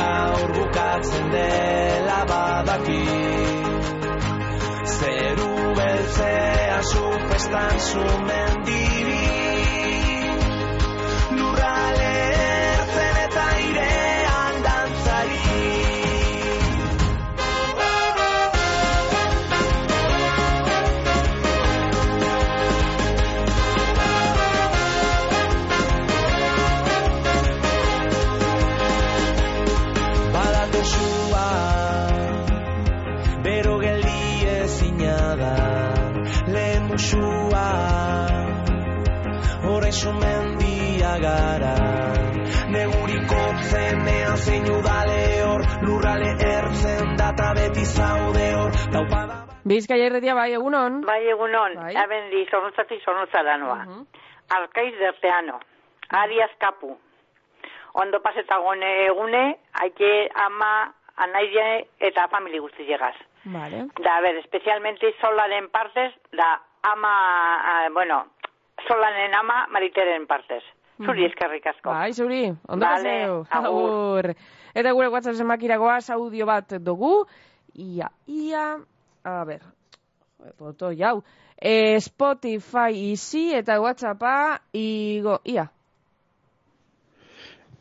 gaur 0.00 0.48
bukatzen 0.56 1.30
dela 1.34 2.20
badaki. 2.30 3.02
Zeru 4.96 5.52
beltzea 5.78 6.80
supestan 6.94 7.78
sumendiri 7.90 8.91
Horain 40.02 40.18
sumendia 40.18 41.18
gara 41.22 41.74
Neguriko 42.74 43.42
zenean 43.70 44.36
zein 44.36 44.66
udale 44.66 45.20
hor 45.46 45.62
Lurrale 45.86 46.32
ertzen 46.46 47.14
data 47.16 47.52
beti 47.54 47.84
zaude 47.84 48.46
hor 48.58 48.72
Taupada 48.92 49.38
Bizkaia 49.64 50.08
irretia 50.08 50.34
bai 50.34 50.50
egunon. 50.56 51.04
Bai, 51.06 51.20
egunon. 51.30 51.76
Bai. 51.78 51.92
Abendi, 51.94 52.40
zornotzatik 52.50 53.04
zornotzara 53.04 53.54
noa. 53.60 53.84
Alkaiz 54.56 54.96
derteano. 54.98 55.60
Arias 56.10 56.50
kapu. 56.58 56.90
Ondo 57.94 58.18
pasetagon 58.24 58.82
egune, 58.82 59.44
haike 59.78 60.10
ama, 60.48 60.72
anaide 61.14 61.86
eta 62.00 62.26
famili 62.34 62.58
guzti 62.58 62.88
llegaz. 62.90 63.14
Vale. 63.54 63.86
Da, 64.02 64.16
a 64.16 64.20
ver, 64.26 64.42
especialmente 64.42 65.14
solaren 65.20 65.70
partes, 65.70 66.10
da 66.32 66.56
ama, 66.82 67.14
ah, 67.62 67.88
bueno, 67.94 68.24
solanen 68.88 69.34
ama, 69.38 69.66
mariteren 69.72 70.26
partes. 70.26 70.62
Zuri 71.02 71.24
eskerrik 71.26 71.66
asko. 71.66 71.90
Bai, 71.90 72.12
zuri, 72.12 72.42
ondo 72.68 72.86
Vale, 72.86 73.14
agur. 73.50 74.32
Eta 74.74 74.92
gure 74.92 75.08
WhatsApp 75.12 75.38
zemakiragoa 75.40 75.98
audio 76.14 76.46
bat 76.46 76.74
dugu. 76.80 77.26
Ia, 77.74 78.10
ia, 78.28 78.66
a 79.24 79.44
ber, 79.44 79.62
boto 80.58 80.92
jau. 80.92 81.22
E, 81.56 81.98
Spotify 82.00 83.12
izi 83.12 83.52
eta 83.54 83.80
WhatsAppa 83.80 84.34
igo, 84.72 85.38
ia. 85.44 85.66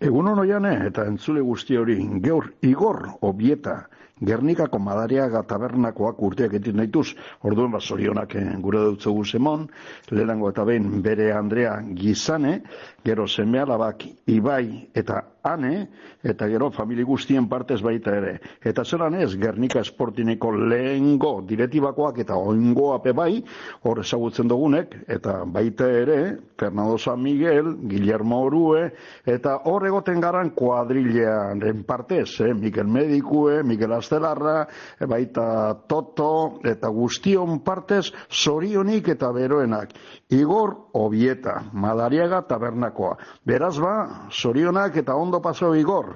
Egun 0.02 0.32
oiane 0.34 0.74
eta 0.88 1.06
entzule 1.06 1.42
guzti 1.46 1.78
hori, 1.78 1.98
geur 2.24 2.54
Igor 2.66 3.04
Obieta, 3.22 3.84
Gernikako 4.22 4.78
madariaga 4.80 5.42
tabernakoak 5.50 6.22
urteak 6.22 6.54
etin 6.60 6.78
naituz, 6.78 7.08
orduen 7.42 7.72
bat 7.74 7.82
zorionak 7.82 8.36
eh, 8.38 8.46
gure 8.62 8.84
dutzugu 8.92 9.26
zemon, 9.26 9.68
lehenango 10.12 10.52
eta 10.54 10.66
behin 10.70 11.02
bere 11.02 11.32
Andrea 11.34 11.80
Gizane, 11.98 12.60
gero 13.06 13.28
seme 13.28 13.60
alabak 13.64 14.06
Ibai 14.30 14.90
eta 14.94 15.24
Ane, 15.44 15.88
eta 16.22 16.46
gero 16.46 16.68
famili 16.70 17.02
guztien 17.02 17.48
partez 17.50 17.80
baita 17.82 18.14
ere. 18.14 18.36
Eta 18.62 18.84
zelan 18.86 19.16
ez, 19.18 19.32
Gernika 19.42 19.82
Esportineko 19.82 20.52
lehengo 20.54 21.32
diretibakoak 21.50 22.20
eta 22.22 22.38
oingo 22.38 22.92
ape 22.94 23.14
bai, 23.18 23.42
hor 23.82 24.04
ezagutzen 24.04 24.52
dugunek, 24.52 24.94
eta 25.10 25.40
baita 25.50 25.88
ere, 25.90 26.20
Fernando 26.62 27.00
San 27.02 27.24
Miguel, 27.24 27.74
Guillermo 27.90 28.44
Orue, 28.46 28.84
eta 29.26 29.58
hor 29.66 29.88
egoten 29.90 30.22
garan 30.22 30.52
kuadrilearen 30.54 31.82
partez, 31.90 32.30
eh? 32.46 32.54
Mikel 32.54 32.86
Medikue, 32.86 33.64
Mikel 33.66 33.98
Astelarra, 33.98 34.68
eh, 35.00 35.10
baita 35.10 35.74
Toto, 35.90 36.62
eta 36.70 36.94
guztion 36.94 37.64
partez, 37.66 38.12
zorionik 38.30 39.10
eta 39.16 39.34
beroenak. 39.34 39.98
Igor 40.32 40.76
Obieta, 40.94 41.58
Madariaga 41.74 42.42
tabernakoa. 42.48 43.18
Beraz 43.46 43.78
ba, 43.84 43.96
zorionak 44.32 44.96
eta 45.04 45.16
ondo 45.16 45.42
paso 45.42 45.74
Igor. 45.76 46.16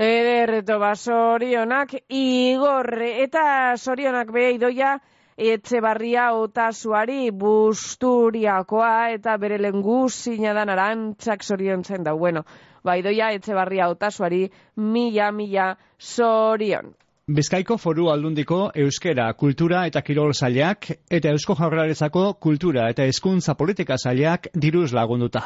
Ederreto 0.00 0.78
ba, 0.80 0.94
sorionak, 0.96 1.92
igorre, 2.08 3.10
eta 3.20 3.76
sorionak 3.76 4.30
be 4.32 4.46
idoia, 4.54 4.94
etxe 5.36 5.82
barria 5.84 6.30
otasuari 6.36 7.30
busturiakoa 7.42 9.10
eta 9.16 9.36
bere 9.36 9.58
lengu 9.60 10.06
zinadan 10.08 10.72
arantzak 10.72 11.44
sorion 11.44 11.84
zen 11.84 12.04
da. 12.08 12.14
Bueno, 12.14 12.44
ba, 12.84 12.96
idoia 12.96 13.28
etxe 13.36 13.52
barria 13.52 13.90
otasuari 13.92 14.46
mila, 14.76 15.30
mila 15.32 15.74
sorion. 15.98 16.94
Bizkaiko 17.30 17.76
foru 17.78 18.08
aldundiko 18.10 18.56
euskera, 18.84 19.28
kultura 19.38 19.84
eta 19.86 20.00
kirol 20.02 20.32
zailak 20.34 20.88
eta 21.18 21.30
eusko 21.30 21.54
jaurlaritzako 21.60 22.24
kultura 22.46 22.88
eta 22.90 23.06
hezkuntza 23.06 23.54
politika 23.60 23.98
zailak 24.02 24.48
diruz 24.64 24.88
lagunduta. 24.98 25.44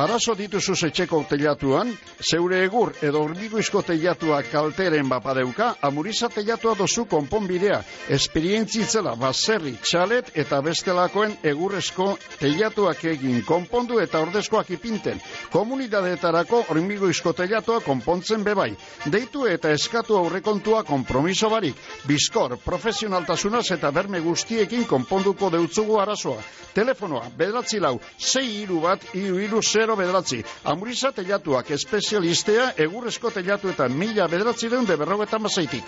Arazo 0.00 0.32
dituzu 0.32 0.72
etxeko 0.86 1.18
teilatuan, 1.28 1.90
zeure 2.24 2.62
egur 2.64 2.94
edo 3.04 3.20
hormigoizko 3.20 3.82
teilatuak 3.84 4.46
kalteren 4.48 5.10
bapadeuka, 5.10 5.74
amuriza 5.84 6.30
teilatua 6.32 6.72
dozu 6.78 7.04
konponbidea, 7.10 7.82
esperientzitzela 8.16 9.12
baserri, 9.20 9.74
txalet 9.84 10.30
eta 10.40 10.62
bestelakoen 10.64 11.34
egurrezko 11.50 12.06
teilatuak 12.40 13.04
egin 13.12 13.42
konpondu 13.44 13.98
eta 14.00 14.22
ordezkoak 14.24 14.70
ipinten. 14.78 15.20
Komunidadeetarako 15.52 16.62
hormigoizko 16.70 17.34
teilatua 17.42 17.82
konpontzen 17.84 18.46
bebai. 18.46 18.70
Deitu 19.04 19.44
eta 19.52 19.74
eskatu 19.76 20.16
aurrekontua 20.16 20.80
kompromiso 20.88 21.52
barik. 21.52 21.76
Bizkor, 22.08 22.56
profesionaltasunaz 22.64 23.66
eta 23.76 23.92
berme 23.92 24.24
guztiekin 24.24 24.88
konponduko 24.88 25.52
deutzugu 25.52 26.00
arazoa. 26.00 26.40
Telefonoa, 26.72 27.28
bederatzi 27.36 27.84
lau, 27.84 27.98
sei 28.16 28.62
iru 28.62 28.80
bat, 28.88 29.04
iru 29.12 29.44
iru 29.44 29.60
zero 29.90 29.96
bederatzi. 29.96 30.42
Amuriza 30.64 31.10
teilatuak 31.12 31.70
espezialistea 31.74 32.72
egurrezko 32.78 33.30
teilatuetan 33.34 33.92
mila 33.92 34.28
bederatzi 34.28 34.70
deun 34.70 34.86
de 34.86 34.96
berrogeta 34.96 35.38
mazaitik. 35.38 35.84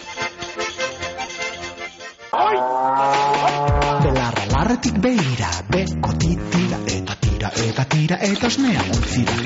Belarra 4.02 4.46
larretik 4.52 4.98
beira, 5.04 5.50
beko 5.70 6.14
titira 6.18 6.78
eta 6.96 7.16
tira 7.20 7.52
eta 7.66 7.84
tira 7.84 8.18
eta 8.28 8.46
osnea 8.46 8.82
ontzira. 8.96 9.36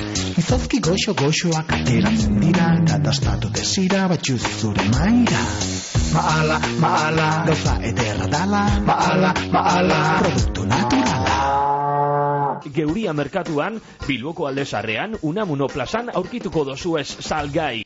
Izozki 0.40 0.80
goxo 0.80 1.14
goxoak 1.14 1.72
ateratzen 1.80 2.40
dira, 2.40 2.70
gadastatu 2.92 3.50
desira 3.52 4.06
batxuz 4.08 4.40
zure 4.60 4.88
maira. 4.94 5.42
Maala, 6.14 6.60
maala, 6.80 7.28
gauza 7.50 7.76
ederra 7.90 8.30
dala, 8.32 8.62
maala, 8.86 9.34
maala, 9.52 10.00
produktu 10.22 10.64
naturala. 10.70 11.05
Geuria 12.74 13.12
merkatuan, 13.12 13.80
Bilboko 14.06 14.46
aldezarrean, 14.50 15.18
Unamuno 15.22 15.68
plazan 15.72 16.10
aurkituko 16.14 16.64
dozu 16.68 16.96
ez 17.00 17.08
salgai. 17.20 17.85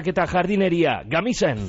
eta 0.07 0.25
jardineria, 0.27 1.01
gamizen. 1.05 1.59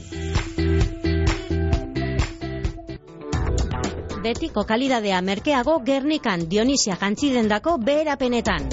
Betiko 4.23 4.63
kalidadea 4.65 5.21
merkeago 5.21 5.81
Gernikan 5.85 6.47
Dionisia 6.49 6.95
jantzidendako 7.01 7.79
beherapenetan. 7.83 8.69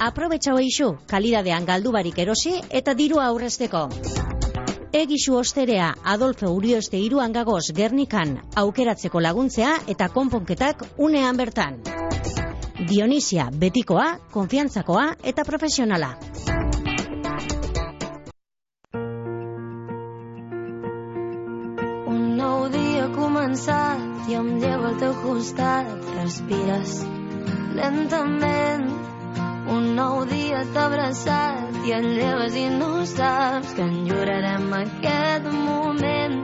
Aprobetxau 0.00 0.56
eixu, 0.62 0.94
kalidadean 1.06 1.66
galdubarik 1.68 2.18
erosi 2.24 2.54
eta 2.70 2.94
dirua 2.96 3.26
aurrezteko. 3.28 3.82
Egisu 4.92 5.36
osterea 5.36 5.92
Adolfo 6.02 6.48
Urioste 6.50 6.98
iruan 6.98 7.36
gagoz 7.36 7.66
Gernikan 7.76 8.38
aukeratzeko 8.62 9.20
laguntzea 9.20 9.76
eta 9.86 10.08
konponketak 10.08 10.82
unean 10.98 11.36
bertan. 11.36 11.78
Dionisia 12.88 13.50
betikoa, 13.52 14.08
konfiantzakoa 14.32 15.06
eta 15.22 15.44
profesionala. 15.44 16.14
Començat 23.16 24.28
i 24.30 24.36
em 24.38 24.52
llevo 24.62 24.90
al 24.90 25.00
teu 25.00 25.16
costat, 25.22 25.90
respires 26.18 27.00
lentament. 27.74 28.88
Un 29.70 29.92
nou 29.94 30.24
dia 30.26 30.62
t'ha 30.74 30.86
abraçat 30.88 31.76
i 31.86 31.92
et 31.94 32.06
lleves 32.06 32.56
i 32.58 32.64
no 32.74 33.04
saps 33.06 33.74
que 33.76 33.84
enllorarem 33.86 34.72
aquest 34.80 35.46
moment. 35.52 36.40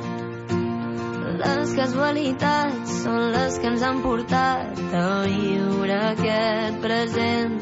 Les 1.37 1.73
casualitats 1.77 2.93
són 3.03 3.33
les 3.35 3.59
que 3.61 3.73
ens 3.73 3.83
han 3.85 3.99
portat 4.05 4.85
a 5.01 5.09
viure 5.27 5.99
aquest 6.13 6.79
present 6.85 7.59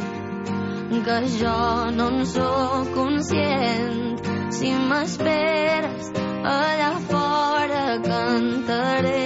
que 1.04 1.16
jo 1.38 1.56
no 1.96 2.08
en 2.12 2.26
sóc 2.26 2.92
conscient. 2.94 4.20
Si 4.54 4.70
m'esperes 4.90 6.12
allà 6.44 6.92
fora 7.08 7.84
cantaré. 8.04 9.24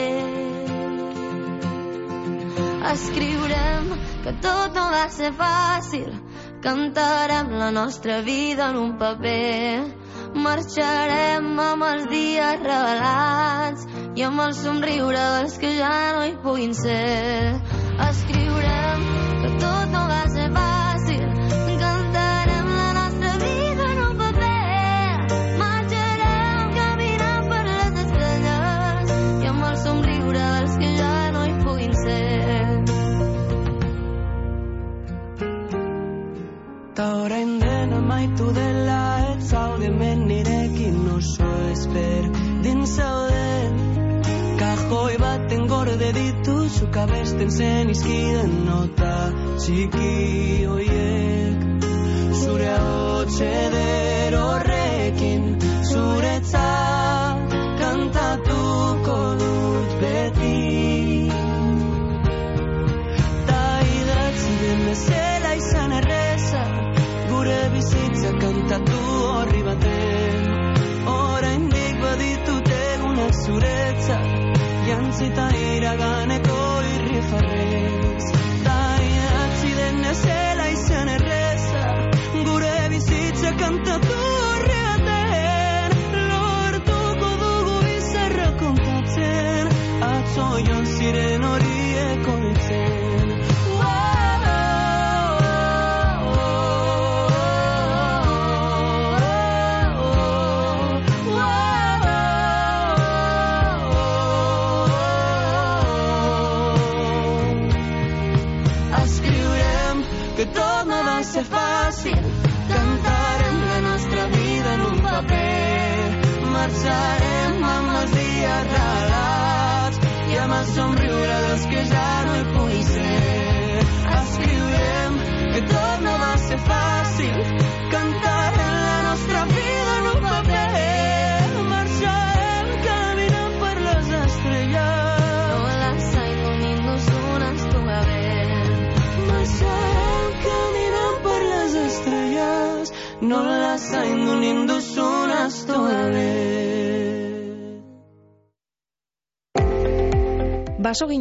Escriurem 2.93 3.91
que 4.25 4.33
tot 4.43 4.77
no 4.79 4.85
va 4.95 5.07
ser 5.12 5.33
fàcil, 5.37 6.12
cantarem 6.62 7.51
la 7.59 7.71
nostra 7.71 8.21
vida 8.23 8.71
en 8.71 8.79
un 8.85 8.93
paper. 9.01 9.95
Marxarem 10.39 11.47
amb 11.59 11.85
els 11.89 12.07
dies 12.11 12.62
revelats 12.62 13.87
i 14.14 14.25
amb 14.27 14.45
el 14.45 14.55
somriure 14.55 15.25
dels 15.39 15.57
que 15.59 15.73
ja 15.79 15.95
no 16.16 16.27
hi 16.29 16.37
puguin 16.43 16.75
ser. 16.77 17.57
Escriurem 18.09 19.07
que 19.43 19.55
tot 19.64 19.95
no 19.95 20.05
va 20.12 20.23
ser 20.35 20.47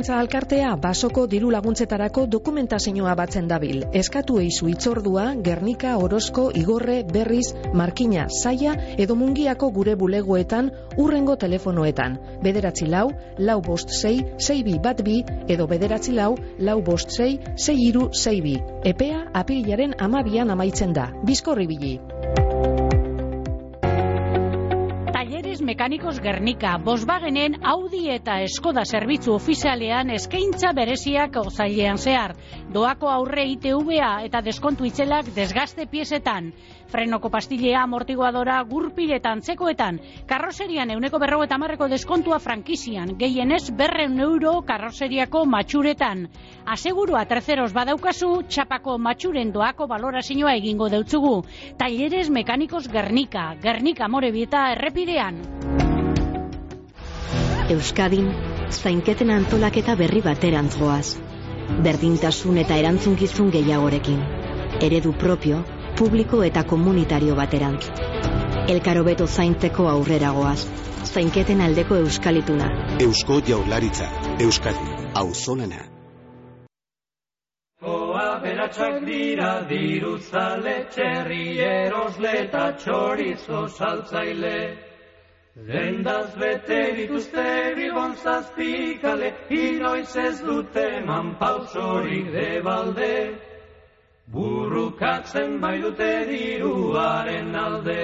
Basogintza 0.07 0.23
alkartea 0.23 0.75
basoko 0.79 1.25
diru 1.27 1.49
laguntzetarako 1.51 2.21
dokumentazioa 2.31 3.15
batzen 3.19 3.47
dabil. 3.49 3.81
Eskatu 3.91 4.37
eizu 4.39 4.69
itzordua, 4.71 5.33
Gernika, 5.43 5.97
Orozko, 5.99 6.45
Igorre, 6.55 7.01
Berriz, 7.03 7.51
Markina, 7.73 8.29
Zaia 8.31 8.77
edo 8.97 9.17
Mungiako 9.19 9.69
gure 9.75 9.97
bulegoetan 9.99 10.71
urrengo 10.95 11.35
telefonoetan. 11.35 12.15
Bederatzi 12.41 12.87
lau, 12.87 13.11
lau 13.37 13.59
bost 13.61 13.91
sei, 13.91 14.23
sei 14.37 14.63
bi 14.63 14.79
bat 14.79 15.03
bi 15.03 15.19
edo 15.49 15.67
bederatzi 15.67 16.15
lau, 16.15 16.37
lau 16.57 16.79
bost 16.81 17.11
sei, 17.11 17.33
sei 17.57 17.75
iru 17.89 18.07
sei 18.13 18.39
bi. 18.39 18.55
Epea 18.87 19.25
apirilaren 19.33 19.99
amabian 19.99 20.55
amaitzen 20.55 20.95
da. 20.95 21.11
Bizkorri 21.27 21.67
bili. 21.67 21.97
Mekanikos 25.67 26.21
Gernika, 26.23 26.77
Volkswagenen 26.79 27.57
Audi 27.67 28.05
eta 28.13 28.37
Skoda 28.47 28.85
zerbitzu 28.87 29.33
ofizialean 29.35 30.13
eskaintza 30.15 30.71
bereziak 30.71 31.35
ozailean 31.41 31.99
zehar. 31.99 32.37
Doako 32.71 33.09
aurre 33.11 33.43
ITVA 33.51 34.13
eta 34.29 34.39
deskontu 34.45 34.87
itzelak 34.87 35.33
desgaste 35.35 35.89
piezetan. 35.91 36.53
Frenoko 36.87 37.27
pastillea, 37.27 37.81
amortiguadora, 37.83 38.61
gurpiletan, 38.63 39.41
tzekoetan. 39.43 39.99
Karroserian 40.29 40.93
euneko 40.95 41.19
berro 41.19 41.41
eta 41.43 41.57
marreko 41.59 41.89
deskontua 41.91 42.39
frankizian. 42.39 43.17
Gehienez 43.19 43.73
berreun 43.75 44.21
euro 44.23 44.61
karroseriako 44.63 45.43
matxuretan. 45.51 46.29
Asegurua 46.63 47.25
terceros 47.27 47.73
badaukazu, 47.75 48.31
txapako 48.47 48.95
matxuren 49.03 49.51
doako 49.51 49.91
balorazioa 49.91 50.55
egingo 50.63 50.87
deutzugu. 50.87 51.41
Talleres 51.75 52.29
Mekanikos 52.31 52.87
Gernika, 52.87 53.49
Gernika 53.59 54.07
Morebieta 54.07 54.69
errepidean. 54.77 55.56
Euskadin, 57.67 58.29
zainketen 58.71 59.31
antolaketa 59.35 59.95
berri 59.99 60.21
baterantz 60.23 60.77
goaz. 60.79 61.17
Berdintasun 61.83 62.61
eta 62.61 62.77
erantzunkizun 62.79 63.49
gehiagorekin. 63.51 64.21
Eredu 64.87 65.11
propio, 65.23 65.59
publiko 65.99 66.39
eta 66.47 66.63
komunitario 66.63 67.35
baterantz. 67.35 67.89
Elkaro 68.71 69.03
beto 69.03 69.27
zaintzeko 69.27 69.89
aurrera 69.91 70.31
goaz. 70.39 70.61
Zainketen 71.03 71.61
aldeko 71.67 71.99
euskalituna. 72.05 72.71
Eusko 73.03 73.41
Jaurlaritza, 73.51 74.07
Euskadi, 74.47 74.89
auzolana. 75.25 75.83
Oa 77.83 78.39
beratxak 78.43 79.03
dira 79.05 79.53
dirutzale, 79.69 80.81
txerri 80.95 81.45
erosle 81.67 82.35
eta 82.47 82.69
txorizo 82.79 83.67
saltzaile. 83.67 84.86
Dendaz 85.65 86.39
bete 86.39 86.93
dituzte 86.95 87.73
bilbon 87.75 88.13
zazpikale, 88.23 89.33
inoiz 89.49 90.15
ez 90.15 90.39
dute 90.45 90.83
eman 90.99 91.33
pausorik 91.39 92.31
debalde. 92.31 93.13
Burrukatzen 94.33 95.59
bai 95.61 95.77
dute 95.81 96.11
diruaren 96.29 97.55
alde. 97.55 98.03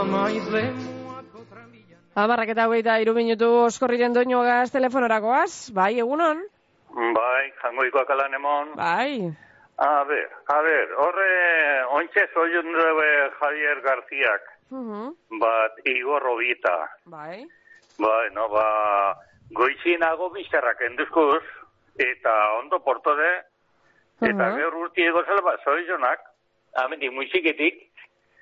Amaiz 0.00 0.48
Amarrak 2.16 2.48
eta 2.48 2.64
hogeita 2.66 2.94
iru 3.04 3.12
minutu 3.12 3.48
oskorriren 3.66 4.14
doinoagaz 4.16 4.70
telefonorakoaz, 4.72 5.68
bai, 5.76 5.98
egunon? 6.00 6.38
Bai, 6.96 7.42
jangoikoak 7.60 8.10
alan 8.14 8.34
emon. 8.38 8.70
Bai. 8.78 9.28
A 9.76 10.04
ver, 10.08 10.30
a 10.48 10.60
ver, 10.64 10.94
horre, 10.96 11.32
ointxe 11.98 12.24
zoiun 12.32 12.72
dube 12.72 13.08
Javier 13.40 13.82
Garziak, 13.84 14.42
Mhm. 14.70 15.12
bat 15.40 15.72
Igor 15.84 16.22
Robita. 16.22 16.88
Bai. 17.04 17.44
Bai, 17.98 18.30
no, 18.32 18.48
ba, 18.48 19.16
goizinago 19.52 20.30
bizarrak 20.30 20.80
enduzkuz, 20.80 21.44
eta 21.98 22.52
ondo 22.62 22.80
portode, 22.80 23.44
eta 24.22 24.48
Mhm. 24.48 24.56
gero 24.56 24.80
urti 24.80 25.02
ego 25.02 25.22
zela, 25.24 25.42
ba, 25.42 25.58
zoizonak, 25.64 26.20
amendik 26.76 27.12
musiketik, 27.12 27.92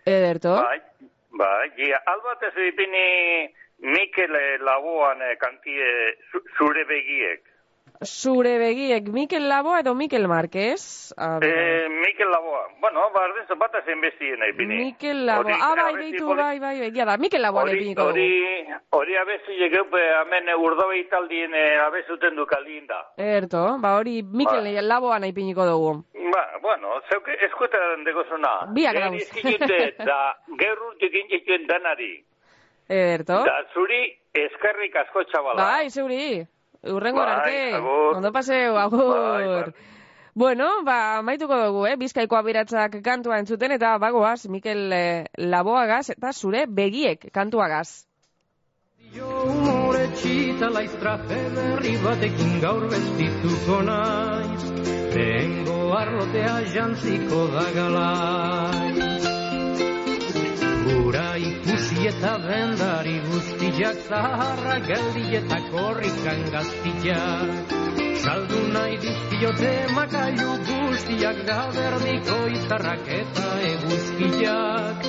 Ederto. 0.06 0.54
bai, 0.60 0.80
bai, 1.30 1.70
ja, 1.88 2.00
albatez 2.12 2.52
ipini 2.68 3.48
Mikel 3.80 4.36
Laboan 4.60 5.20
eh, 5.22 5.36
kantie 5.38 6.16
zu- 6.30 6.44
zure 6.58 6.84
begiek. 6.84 7.42
Zure 8.04 8.58
begiek, 8.58 9.08
Mikel 9.08 9.48
Laboa 9.48 9.80
edo 9.80 9.94
Mikel 9.94 10.26
Marquez? 10.28 11.12
Eh, 11.18 11.86
Mikel 11.88 12.30
Laboa. 12.30 12.68
Bueno, 12.80 13.00
bardin 13.14 13.46
zapata 13.48 13.82
zen 13.84 14.00
bestien 14.00 14.38
ipini. 14.48 14.76
Mikel 14.84 15.24
Laboa. 15.26 15.56
Ah, 15.60 15.74
bai, 15.76 16.12
poli- 16.12 16.36
bai, 16.36 16.58
bai, 16.60 16.80
egia 16.88 17.04
da. 17.04 17.16
Mikel 17.16 17.42
Laboa 17.42 17.62
Hori, 17.62 17.72
lepiniko 17.72 18.02
dugu. 18.02 18.12
hori, 18.12 18.66
hori 18.90 19.16
abezi 19.16 19.56
jegeupe 19.58 19.98
hemen 20.20 20.48
urdobe 20.58 20.98
italdien 21.00 21.54
eh, 21.54 21.80
abezuten 21.86 22.36
du 22.36 22.46
kaldien 22.46 22.86
da. 22.86 23.00
Ederto, 23.16 23.78
ba 23.80 23.96
hori 23.98 24.22
Mikel 24.22 24.68
Laboa 24.88 25.18
nahi 25.18 25.32
piniko 25.32 25.64
dugu. 25.66 26.04
Ba, 26.34 26.44
bueno, 26.62 27.00
zeuke 27.10 27.36
eskuetan 27.46 28.04
degozuna. 28.04 28.66
Biak 28.74 28.92
Geri 28.94 29.04
dauz. 29.04 29.22
eskidute 29.22 29.94
da 30.04 30.34
gerrurtik 30.58 31.14
injekten 31.14 31.66
danari. 31.68 32.24
Ederto. 32.88 33.44
Da 33.46 33.62
zuri 33.72 34.00
eskerrik 34.34 34.96
asko 34.96 35.22
txabala. 35.24 35.62
Bai, 35.62 35.90
zeuri. 35.90 36.46
Urrengo 36.92 37.20
Bai, 37.20 37.32
arte. 37.32 37.74
agur. 37.74 38.16
Ondo 38.16 38.32
paseo, 38.32 38.78
agur. 38.78 39.18
Bai, 39.18 39.46
bai. 39.46 39.74
Bueno, 40.34 40.82
ba, 40.84 41.22
maituko 41.22 41.56
dugu, 41.56 41.86
eh? 41.86 41.96
Bizkaiko 41.96 42.36
abiratzak 42.36 42.98
kantua 43.04 43.38
entzuten 43.38 43.70
eta 43.76 43.96
bagoaz, 44.02 44.48
Mikel 44.50 44.92
eh, 44.92 45.26
Laboagaz 45.38 46.10
eta 46.10 46.32
zure 46.32 46.66
begiek 46.66 47.30
kantuagaz. 47.32 48.06
Humore 49.14 50.08
txita 50.18 50.72
laiztra 50.74 51.12
berri 51.28 51.94
batekin 52.02 52.56
gaur 52.64 52.88
bestituko 52.90 53.78
naiz 53.86 54.64
Lehengo 55.14 55.76
arlotea 55.94 56.56
jantziko 56.74 57.44
da 57.54 57.62
galaiz 57.76 58.83
Gura 60.84 61.28
ikusi 61.40 62.08
eta 62.12 62.34
bendari 62.44 63.16
guztiak 63.30 64.04
zaharra 64.08 64.78
geldi 64.90 65.24
eta 65.40 65.58
korrikan 65.70 66.44
gaztiak 66.52 67.74
Saldu 68.24 68.58
nahi 68.72 68.94
dizkiote 69.00 69.70
makailu 69.96 70.52
guztiak 70.68 71.40
da 71.48 71.56
berdiko 71.76 72.36
izarrak 72.58 73.10
eta 73.16 73.48
eguzkiak. 73.70 75.08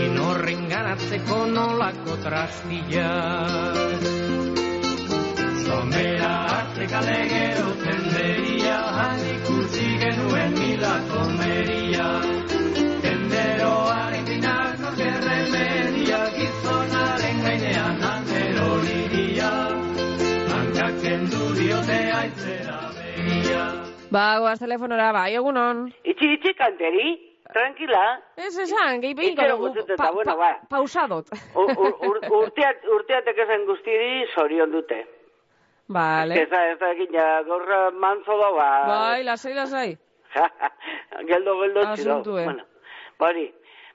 Inorren 0.00 0.66
ganatzeko 0.72 1.38
nolako 1.54 2.18
trastiak. 2.26 4.04
Somera 5.64 6.34
hartzeka 6.50 7.00
legero 7.08 7.72
tenderia 7.86 8.78
Han 8.98 9.24
ikusi 9.36 9.88
genuen 10.04 10.52
milako 10.60 11.24
meria 11.40 12.08
begia 24.10 24.40
Bagoaz 24.40 24.58
telefonora, 24.58 25.12
bai, 25.12 25.34
egunon. 25.34 25.92
Itxi, 26.04 26.32
itxi, 26.34 26.54
kanteri, 26.54 27.36
tranquila. 27.52 28.20
Ez 28.36 28.58
esan, 28.58 29.00
gehi 29.00 29.14
dugu. 29.56 29.68
guztut 29.68 29.90
eta, 29.90 30.02
Pa- 30.04 30.12
bueno, 30.12 30.36
ba. 30.36 30.58
Pausadot. 30.68 31.26
U- 31.54 31.60
u- 31.70 31.96
ur- 32.10 32.26
urteat, 32.42 32.84
urteatek 32.84 33.38
esan 33.38 33.66
guztiri 33.66 34.26
zorion 34.34 34.70
dute. 34.70 35.06
Vale. 35.88 36.42
Ez 36.42 36.48
da, 36.50 36.66
ez 36.70 36.78
da, 36.78 36.90
egin, 36.92 37.12
ja, 37.12 37.42
gaur 37.42 37.62
eh, 37.62 37.90
mantzo 37.98 38.36
da, 38.38 38.50
ba. 38.50 38.68
Bai, 38.86 39.22
lasai, 39.24 39.54
lasai. 39.54 39.98
geldo, 41.30 41.56
geldo, 41.60 41.80
txido. 41.94 42.12
Asuntu, 42.12 42.36
eh. 42.38 42.44
Bueno, 42.44 42.62
bari, 43.18 43.48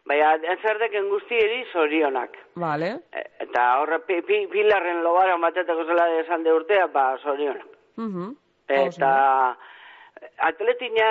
baina, 0.06 0.34
ezerdeken 0.36 1.08
guztiri 1.10 1.64
zorionak. 1.72 2.36
Vale. 2.56 2.90
E- 3.12 3.24
Eta 3.46 3.80
horre, 3.80 4.00
pi, 4.00 4.22
pi, 4.28 4.48
pilarren 4.52 5.04
lobara 5.04 5.38
mateteko 5.38 5.86
zela 5.86 6.10
esan 6.20 6.44
de 6.44 6.52
urtea, 6.54 6.88
ba, 6.88 7.18
zorionak. 7.24 7.68
Mhm. 7.96 8.34
Eta, 8.68 9.56
atletina... 10.38 11.08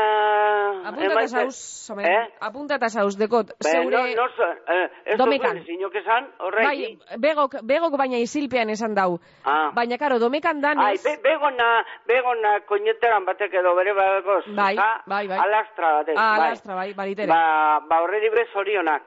Apunta 0.89 1.21
eta 1.25 1.51
somen. 1.51 2.07
Eh? 2.07 2.25
Apunta 2.41 2.75
eta 2.77 2.89
dekot. 3.19 3.47
Be, 3.59 3.71
Zeure... 3.71 4.15
no, 4.15 4.27
no, 4.27 4.53
eh, 4.69 4.91
ez 5.05 5.19
Domekan. 5.19 5.65
zinok 5.65 5.95
esan, 5.95 6.29
horreki. 6.39 6.99
Bai, 6.99 7.19
begok, 7.19 7.57
begok 7.63 7.97
baina 7.99 8.19
isilpean 8.19 8.71
esan 8.71 8.95
dau. 8.95 9.19
Ah. 9.45 9.71
Baina, 9.75 9.99
karo, 9.99 10.19
domekan 10.19 10.57
Ai, 10.57 10.63
danez... 10.63 11.03
be, 11.05 11.17
begona, 11.23 11.85
begona 12.07 12.61
koñeteran 12.69 13.25
batek 13.25 13.55
edo 13.55 13.75
bere 13.75 13.93
badekoz. 13.93 14.45
Bai, 14.55 14.77
bai, 15.07 15.27
bai. 15.29 15.39
Alastra 15.39 15.93
batek, 16.01 16.15
Ah, 16.17 16.37
bai. 16.39 16.49
alastra, 16.49 16.75
bai, 16.75 16.93
baritere. 16.95 17.29
Ba, 17.29 17.81
ba 17.89 18.03
horreri 18.03 18.31
bre 18.31 18.47
zorionak. 18.53 19.03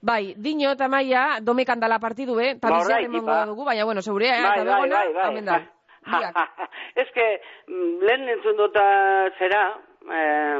Bai, 0.00 0.34
dino 0.38 0.70
eta 0.70 0.86
maia 0.88 1.40
domekan 1.42 1.80
dala 1.80 1.98
partidu, 1.98 2.38
eh? 2.38 2.52
Eta 2.54 2.70
Ba, 2.70 3.00
emango 3.00 3.26
ba. 3.26 3.46
dugu, 3.46 3.64
baina, 3.64 3.84
bueno, 3.84 4.02
zeurea, 4.02 4.36
eh? 4.38 4.42
Bai, 4.42 4.60
eta 4.60 4.64
bai, 4.64 4.74
begona, 4.74 4.96
bai, 4.96 5.12
bai. 5.12 5.30
hemen 5.30 5.44
da. 5.44 5.58
Que, 7.14 7.40
mm, 7.66 8.02
lehen 8.06 8.28
entzun 8.28 8.56
dota 8.56 8.82
zera, 9.38 9.62
eh, 10.10 10.58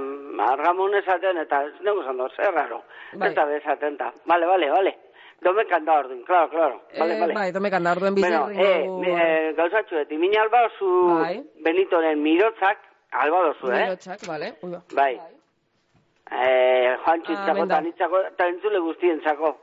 argamon 0.49 0.95
esaten, 0.95 1.37
eta 1.39 1.61
ez 1.67 1.75
nego 1.87 2.03
zan 2.05 2.17
dut, 2.19 2.33
zer 2.37 2.53
raro. 2.55 2.83
Bai. 3.15 3.29
Ez 3.31 3.35
da 3.37 3.45
bezaten 3.47 3.97
ta. 3.97 4.13
Vale, 4.27 4.47
vale, 4.47 4.71
vale. 4.71 4.95
Domekan 5.41 5.85
da 5.85 5.99
ordin, 6.01 6.25
claro, 6.27 6.49
claro. 6.51 6.81
Vale, 6.99 7.15
Eh, 7.15 7.21
vale. 7.21 7.35
Bai, 7.35 7.53
domekan 7.53 7.85
da, 7.85 7.93
orduen 7.93 8.15
bizi 8.15 8.27
Bueno, 8.29 8.49
herringo 8.49 8.65
eh, 8.65 8.87
dugu. 8.87 9.05
eh, 9.19 9.53
gauzatxu, 9.57 9.97
eti 10.03 10.19
min 10.19 10.37
alba 10.39 10.65
zu 10.79 10.89
Bai. 11.21 11.45
Benitoren 11.65 12.23
mirotzak, 12.23 12.79
alba 13.13 13.43
dozu, 13.47 13.71
eh? 13.71 13.85
Mirotxak, 13.85 14.27
vale. 14.27 14.55
Ui, 14.63 14.71
ba. 14.73 14.83
Bai. 14.95 15.15
Eh, 16.31 16.97
Juan 17.05 17.21
Ah, 17.21 17.23
Txutzako, 17.25 17.51
hemen 17.51 17.69
da. 17.69 17.75
eta 17.79 17.85
nitzako, 17.87 18.21
eta 18.33 18.47
entzule 18.49 18.79
guztientzako. 18.85 19.57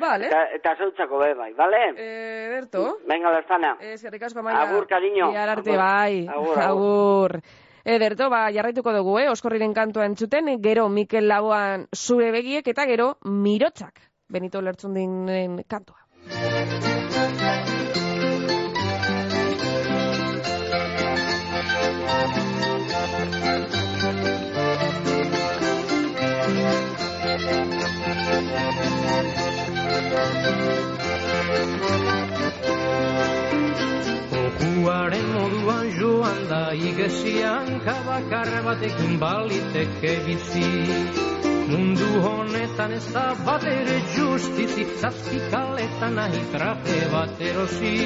Vale. 0.00 0.26
Eta, 0.26 0.44
eta 0.56 0.76
zeutzako 0.78 1.18
be, 1.20 1.34
bai, 1.34 1.52
vale? 1.54 1.82
Eh, 1.96 2.48
Berto. 2.50 2.98
Venga, 3.08 3.32
lastana. 3.32 3.76
Eskerrik 3.80 4.22
asko, 4.28 4.42
maia. 4.42 4.62
Agur, 4.62 4.86
cariño. 4.88 5.30
Bihar 5.30 5.48
arte, 5.56 5.76
bai. 5.76 6.26
Agur, 6.28 6.58
agur. 6.70 7.36
agur. 7.36 7.42
Ederto, 7.84 8.30
ba, 8.30 8.46
jarraituko 8.54 8.92
dugu, 8.94 9.18
eh? 9.18 9.28
Oskorriren 9.28 9.74
kantua 9.74 10.06
entzuten, 10.06 10.52
gero 10.62 10.88
Mikel 10.88 11.28
Laboan 11.28 11.88
zure 11.92 12.30
begiek, 12.30 12.68
eta 12.68 12.86
gero 12.86 13.16
mirotzak. 13.24 14.06
Benito 14.32 14.62
Lertzundinen 14.62 15.64
kantua. 15.68 15.98
Okuaren 34.82 35.26
moduan 35.30 35.90
joan 35.94 36.38
da 36.50 36.72
igesian 36.74 37.68
kabakar 37.84 38.50
batekin 38.64 39.14
baliteke 39.20 40.14
bizi. 40.26 40.70
Mundu 41.70 42.08
honetan 42.24 42.96
ez 42.98 43.06
da 43.14 43.28
bat 43.46 43.62
ere 43.62 44.00
justizi, 44.16 44.88
zazpikaletan 44.98 46.18
nahi 46.18 46.42
traje 46.50 47.00
bat 47.14 47.46
erosi. 47.52 47.96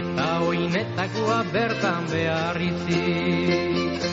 Eta 0.00 0.28
oinetakoa 0.50 1.40
bertan 1.54 2.10
behar 2.10 2.64
izi. 2.70 4.09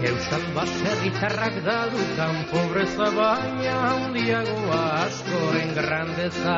Euskal 0.00 0.44
baserritarrak 0.56 1.56
dadukan 1.60 2.36
pobreza 2.48 3.08
baina 3.12 3.74
handiagoa 3.84 4.78
askoren 5.04 5.74
grandeza. 5.76 6.56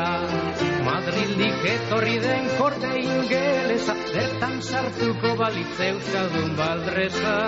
Madrildik 0.87 1.67
etorri 1.73 2.21
den 2.23 2.47
korte 2.61 2.93
ingelesa, 3.03 3.97
bertan 4.15 4.61
sartuko 4.63 5.35
balitz 5.43 5.75
euskaldun 5.89 6.55
baldreza. 6.61 7.39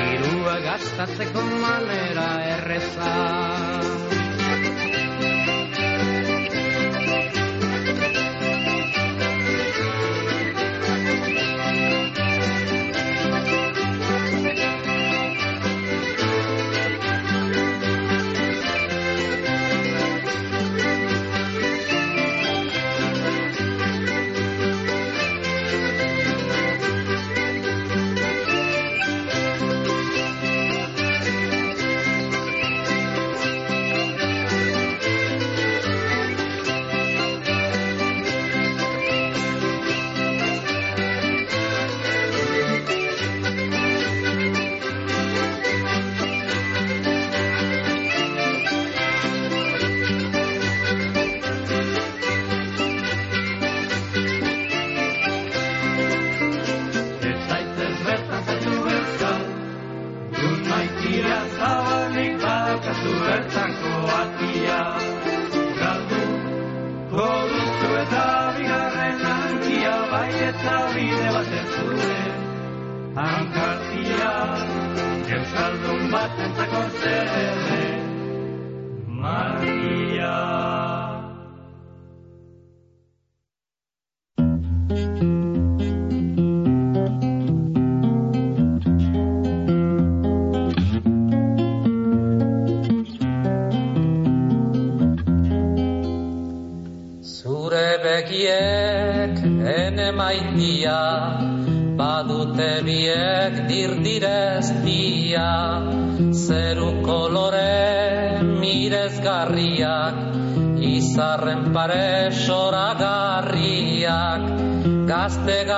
Dirua 0.00 0.56
gastatzeko 0.66 1.46
manera 1.62 2.30
erreza. 2.56 4.03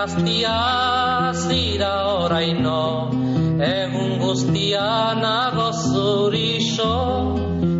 Gaztia 0.07 1.33
zira 1.35 1.95
oraino, 2.23 3.11
egun 3.59 4.13
guztia 4.21 5.15
nago 5.19 5.67
zurixo, 5.73 6.93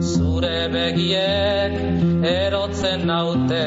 zure 0.01 0.69
begiek 0.75 1.77
erotzen 2.31 3.07
naute. 3.07 3.63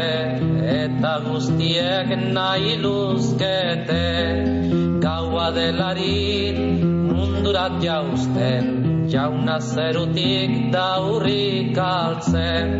Eta 0.75 1.13
guztiek 1.27 2.11
nahi 2.35 2.75
luzkete 2.83 4.03
gaua 5.07 5.47
delarin 5.55 6.59
mundurat 7.07 7.79
jausten. 7.81 9.07
Jauna 9.09 9.57
zerutik 9.59 10.71
daurrik 10.73 11.77
altzen 11.77 12.75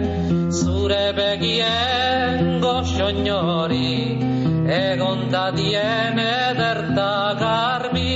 zure 0.52 1.06
begien 1.18 2.60
goxoinori 2.62 4.19
egon 4.70 5.30
dadien 5.34 6.20
ederta 6.20 7.12
garbi 7.42 8.14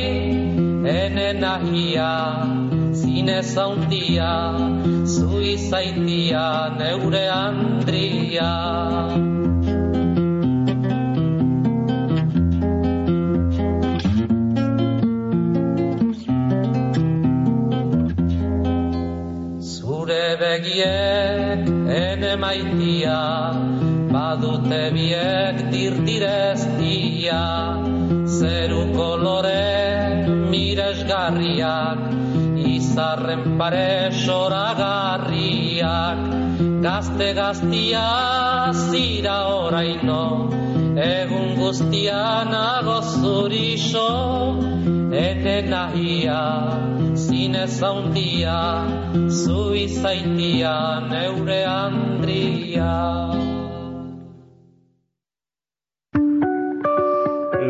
ene 0.86 1.30
nahia 1.42 2.12
zinez 2.94 3.56
haundia, 3.58 4.34
zu 5.06 5.40
izaitia 5.42 6.46
neure 6.78 7.26
Andria. 7.30 8.52
Zure 19.60 20.26
begiek 20.44 21.68
ene 22.04 22.36
maitia, 22.46 23.20
badute 24.34 24.90
biek 24.94 25.58
dirdireztia, 25.70 27.42
zeru 28.26 28.84
kolore 28.96 30.26
miresgarriak, 30.50 32.00
izarren 32.74 33.44
pare 33.60 34.10
soragarriak, 34.26 36.20
gazte 36.86 37.30
gaztia 37.38 38.08
zira 38.74 39.38
oraino, 39.60 40.26
egun 40.98 41.54
guztian 41.62 42.50
nago 42.56 42.98
zurixo, 43.14 44.10
ene 45.28 45.58
nahia, 45.70 46.42
zinez 47.14 47.78
haundia, 47.86 48.60
zu 49.30 49.62
izaitia 49.86 50.76
neure 51.14 51.62
Andria. 51.78 53.43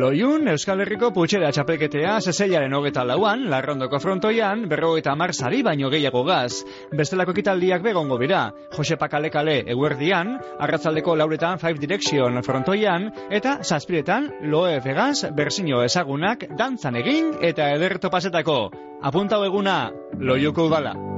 Loiun, 0.04 0.50
Euskal 0.52 0.82
Herriko 0.84 1.14
putxera 1.16 1.48
txapelketea 1.56 2.18
zezeilaren 2.28 2.74
hogeta 2.76 3.06
lauan, 3.08 3.46
larrondoko 3.52 4.02
frontoian, 4.04 4.66
berrogeita 4.68 5.14
mar 5.16 5.32
sari 5.32 5.62
baino 5.64 5.88
gehiago 5.94 6.26
gaz. 6.28 6.66
Bestelako 6.92 7.32
ekitaldiak 7.32 7.86
begongo 7.86 8.18
bira, 8.20 8.42
Jose 8.76 8.98
Pakale-kale 9.00 9.62
eguerdian, 9.72 10.36
arratzaldeko 10.68 11.16
lauretan 11.22 11.62
Five 11.64 11.80
Direction 11.80 12.44
frontoian, 12.44 13.08
eta 13.32 13.62
zazpiretan 13.64 14.28
Loe 14.52 14.76
Vegaz 14.84 15.32
berzino 15.40 15.80
ezagunak 15.88 16.50
dantzan 16.60 17.00
egin 17.00 17.32
eta 17.40 17.72
ederto 17.78 18.12
pasetako. 18.12 18.60
Apuntau 19.08 19.46
eguna, 19.48 19.78
Loiuko 20.20 20.68
udala. 20.68 21.13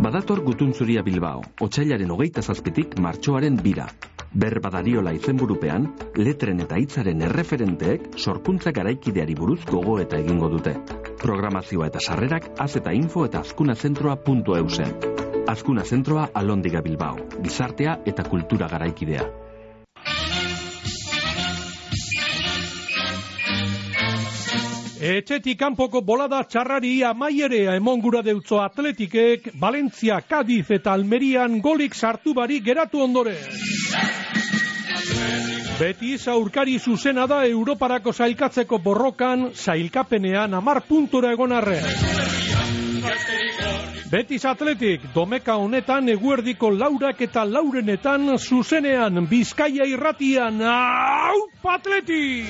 Badator 0.00 0.40
gutuntzuria 0.40 1.02
Bilbao, 1.04 1.42
otxailaren 1.60 2.10
hogeita 2.10 2.42
zazpitik 2.42 2.94
martxoaren 3.00 3.58
bira. 3.60 3.84
Berbadariola 4.32 5.12
izenburupean, 5.12 5.90
letren 6.16 6.62
eta 6.64 6.78
hitzaren 6.80 7.20
erreferenteek 7.26 8.16
sorkuntza 8.16 8.72
garaikideari 8.72 9.36
buruz 9.36 9.60
gogo 9.68 9.98
eta 10.00 10.16
egingo 10.16 10.48
dute. 10.48 10.72
Programazioa 11.20 11.90
eta 11.92 12.00
sarrerak 12.00 12.48
az 12.58 12.72
eta 12.80 12.96
info 12.96 13.26
eta 13.28 13.44
azkunazentroa.eu 13.44 14.68
zen. 14.68 14.96
Azkuna 15.52 15.84
Zentroa 15.84 16.28
Alondiga 16.34 16.80
Bilbao, 16.80 17.16
gizartea 17.42 17.98
eta 18.06 18.24
kultura 18.24 18.68
garaikidea. 18.72 19.26
Etxetik 25.02 25.58
kanpoko 25.58 25.98
bolada 26.06 26.44
txarrari 26.46 27.00
amaierea 27.02 27.72
emongura 27.74 28.20
deutzo 28.22 28.60
atletikek, 28.62 29.48
Valentzia, 29.58 30.20
Cadiz 30.22 30.70
eta 30.70 30.92
Almerian 30.94 31.56
golik 31.64 31.96
sartu 31.98 32.30
bari 32.36 32.60
geratu 32.62 33.02
ondore. 33.02 33.34
Beti 35.80 36.14
aurkari 36.30 36.78
zuzena 36.78 37.26
da 37.26 37.40
Europarako 37.48 38.12
zailkatzeko 38.12 38.78
borrokan, 38.78 39.50
zailkapenean 39.56 40.54
amar 40.54 40.84
puntura 40.86 41.32
egon 41.32 41.50
arre. 41.50 41.80
Betis 44.12 44.44
Atletik, 44.44 45.00
domeka 45.14 45.56
honetan 45.56 46.08
eguerdiko 46.14 46.70
laurak 46.70 47.20
eta 47.26 47.42
laurenetan 47.44 48.38
zuzenean 48.38 49.26
Bizkaia 49.26 49.82
irratian, 49.88 50.62
hau 50.62 51.50
Atletik! 51.74 52.46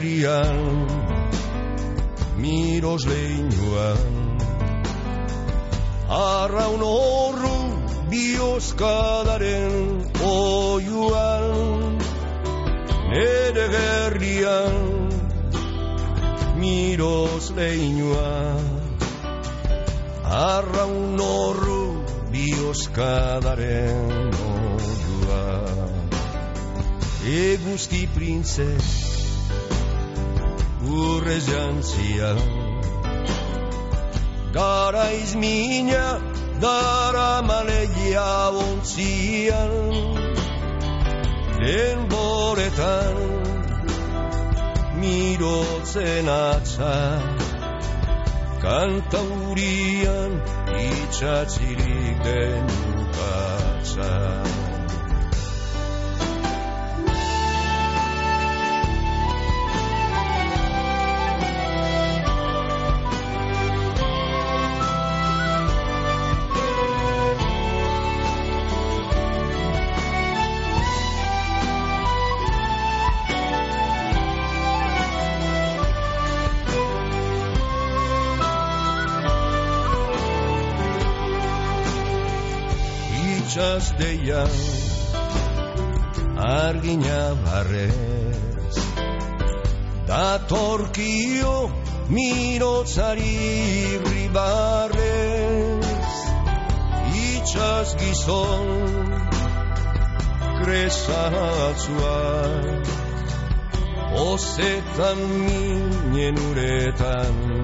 Gerrian, 0.00 0.86
miros 2.36 3.04
leinuan, 3.04 4.38
arraun 6.08 6.80
horru 6.80 7.58
bioskadaren 8.08 10.00
oiuan. 10.24 11.98
Nere 13.10 13.66
gerrian, 13.74 14.78
miros 16.56 17.50
leinuan, 17.50 18.64
arraun 20.24 21.20
horru 21.20 21.84
bioskadaren 22.32 24.32
oiuan. 24.48 26.08
Eguzki 27.20 28.06
printze 28.14 29.09
urrez 30.90 31.46
jantzia 31.46 32.34
Garaiz 34.52 35.34
mina 35.36 36.06
dara 36.60 37.42
maleia 37.42 37.90
Ia 38.10 38.50
ontzian 38.64 39.72
Denboretan 41.60 43.16
Mirotzen 45.00 46.28
atza. 46.28 46.96
Kantaurian 48.60 50.32
Itxatzirik 50.68 52.24
den 52.24 52.66
deia 83.98 84.44
argina 86.36 87.20
barrez 87.44 88.76
datorkio 90.10 91.54
mirotzari 92.16 93.38
ribarrez 94.08 95.88
itxas 97.24 97.94
gizon 98.02 98.68
kresatzua 100.60 102.18
ozetan 104.28 105.18
minen 105.46 106.36
uretan 106.50 107.59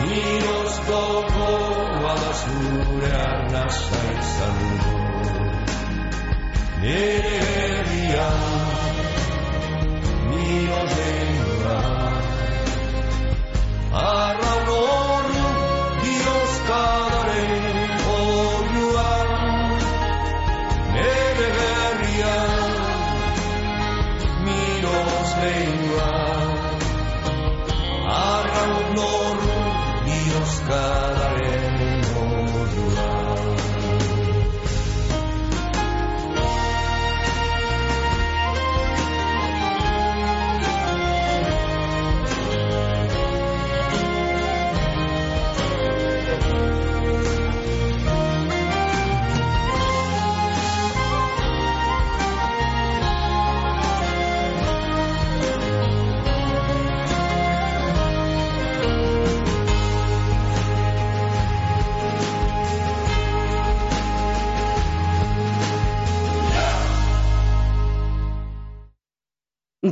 Miroz 0.00 0.74
gogoa 0.86 2.14
da 2.22 2.32
zure 2.40 3.10
arnazta 3.26 4.00
izango 4.20 4.96
Nere 6.82 7.55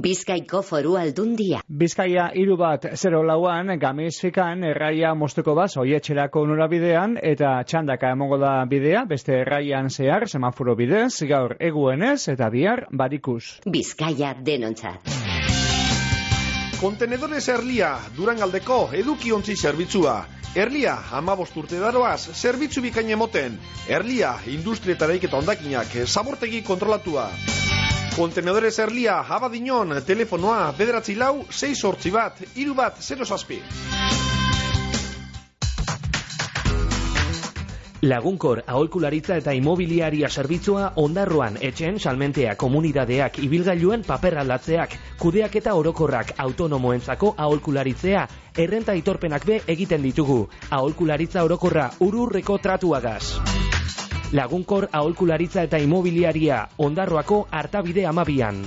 Bizkaiko 0.05 0.59
foru 0.61 0.99
aldundia. 1.01 1.63
Bizkaia 1.81 2.27
hiru 2.37 2.59
bat 2.61 2.83
0 2.93 3.23
lauan 3.25 3.73
gamizfikan 3.81 4.65
erraia 4.69 5.15
mosteko 5.17 5.55
bat 5.57 5.73
oietxerako 5.81 6.43
norabidean 6.51 7.15
eta 7.31 7.55
txandaka 7.65 8.11
emongo 8.13 8.37
da 8.43 8.53
bidea 8.69 9.07
beste 9.09 9.39
erraian 9.39 9.89
zehar 9.89 10.29
semaforo 10.29 10.75
bidez 10.77 11.25
gaur 11.31 11.57
eguenez 11.71 12.29
eta 12.35 12.51
bihar 12.53 12.85
barikuz. 12.93 13.65
Bizkaia 13.65 14.35
denontzat. 14.45 15.09
Kontenedores 16.83 17.49
Erlia, 17.49 17.95
Durangaldeko 18.19 18.91
edukiontzi 19.01 19.57
zerbitzua. 19.57 20.19
Erlia, 20.55 20.99
amabost 21.17 21.57
urte 21.57 21.81
daroaz, 21.81 22.29
zerbitzu 22.35 22.85
bikain 22.85 23.09
emoten. 23.17 23.57
Erlia, 23.89 24.37
industrietaraik 24.53 25.25
eta 25.31 25.41
ondakinak, 25.41 25.97
zabortegi 26.05 26.61
kontrolatua. 26.63 27.31
Kontenedores 28.15 28.79
Erlia, 28.79 29.17
abadinon, 29.27 29.97
telefonoa, 30.07 30.69
bederatzi 30.79 31.17
lau, 31.19 31.41
6 31.51 31.75
sortzi 31.75 32.13
bat, 32.15 32.39
iru 32.55 32.77
bat, 32.79 33.01
0 33.03 33.27
zazpi. 33.27 33.59
Lagunkor 38.05 38.61
aholkularitza 38.69 39.41
eta 39.41 39.55
imobiliaria 39.57 40.29
zerbitzua 40.29 40.93
ondarroan 41.03 41.59
etxen 41.71 41.99
salmentea 41.99 42.55
komunidadeak 42.61 43.41
ibilgailuen 43.49 44.07
paper 44.07 44.39
aldatzeak, 44.45 44.95
kudeak 45.19 45.57
eta 45.63 45.75
orokorrak 45.75 46.35
autonomoentzako 46.47 47.35
aholkularitzea, 47.37 48.27
errenta 48.55 48.95
aitorpenak 48.95 49.49
be 49.49 49.61
egiten 49.67 50.07
ditugu. 50.07 50.45
Aholkularitza 50.71 51.43
orokorra 51.49 51.91
ururreko 51.99 52.61
tratuagaz. 52.63 53.64
Lagunkor 54.33 54.89
aholkularitza 54.93 55.63
eta 55.63 55.79
imobiliaria 55.79 56.65
ondarroako 56.79 57.47
hartabide 57.51 58.07
amabian. 58.07 58.65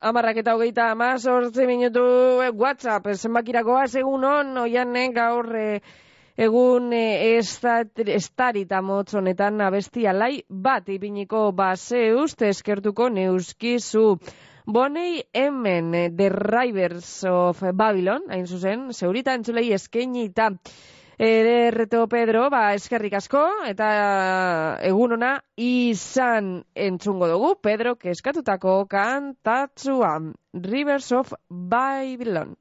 Amarrak 0.00 0.42
eta 0.42 0.54
hogeita 0.56 0.90
amazortzi 0.90 1.66
minutu 1.68 2.02
eh, 2.42 2.50
WhatsApp, 2.50 3.06
zenbakirakoa 3.14 3.86
segun 3.86 4.24
on, 4.24 4.56
eh, 4.66 5.08
gaur 5.12 5.54
eh, 5.56 5.80
egun 6.40 6.92
eh, 6.96 7.36
estat, 7.38 7.98
estarita 8.00 8.80
motz 8.80 9.14
honetan 9.14 9.60
abestia 9.60 10.14
lai 10.16 10.42
bat 10.48 10.88
ipiniko 10.88 11.50
base 11.52 12.14
uste 12.16 12.48
eskertuko 12.48 13.10
neuskizu. 13.12 14.18
Bonei 14.66 15.22
hemen, 15.34 15.94
eh, 15.94 16.10
The 16.16 16.28
Rivers 16.30 17.24
of 17.28 17.60
Babylon, 17.74 18.28
hain 18.30 18.46
zuzen, 18.46 18.88
zeurita 18.92 19.34
entzulei 19.34 19.72
eskaini 19.76 20.30
eta 21.20 21.28
Ederreto 21.28 22.06
Pedro, 22.08 22.46
ba, 22.48 22.72
eskerrik 22.72 23.12
asko, 23.18 23.40
eta 23.68 23.88
egun 24.88 25.12
ona 25.18 25.34
izan 25.60 26.48
entzungo 26.72 27.28
dugu, 27.28 27.50
Pedro, 27.60 27.92
keskatutako 28.00 28.86
kantatzua, 28.88 30.14
Rivers 30.54 31.12
of 31.12 31.34
Babylon. 31.50 32.56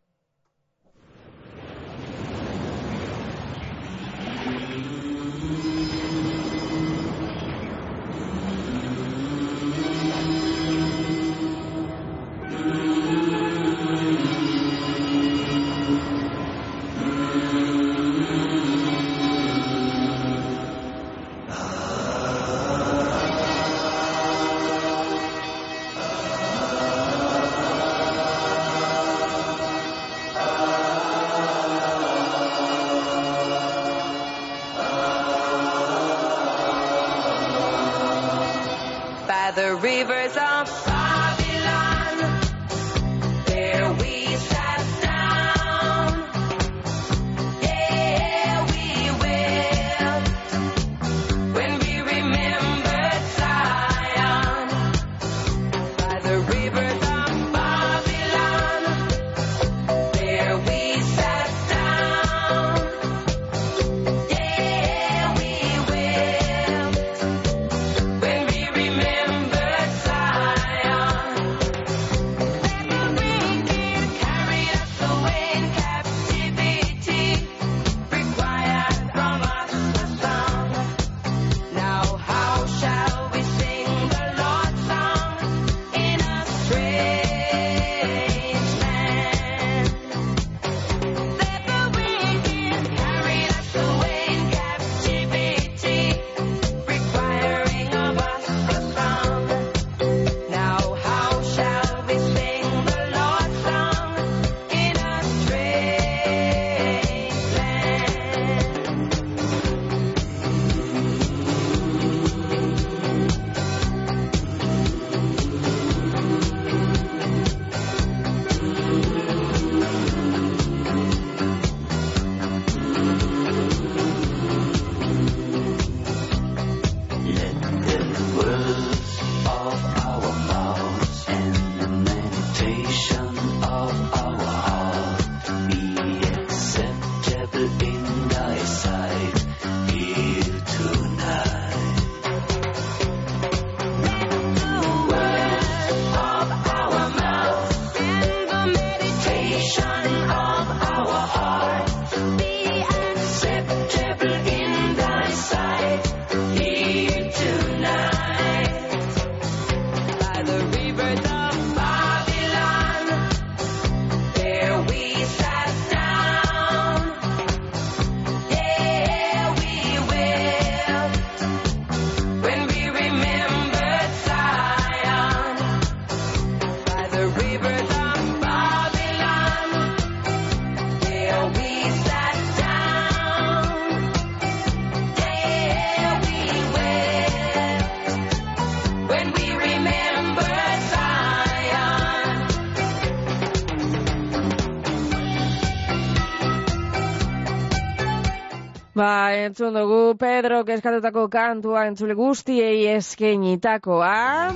Entzun 199.59 199.75
dugu 199.75 200.15
Pedro 200.15 200.61
eskatutako 200.63 201.25
kantua 201.27 201.81
entzule 201.89 202.13
guztiei 202.15 202.85
eskenitakoa. 202.87 204.53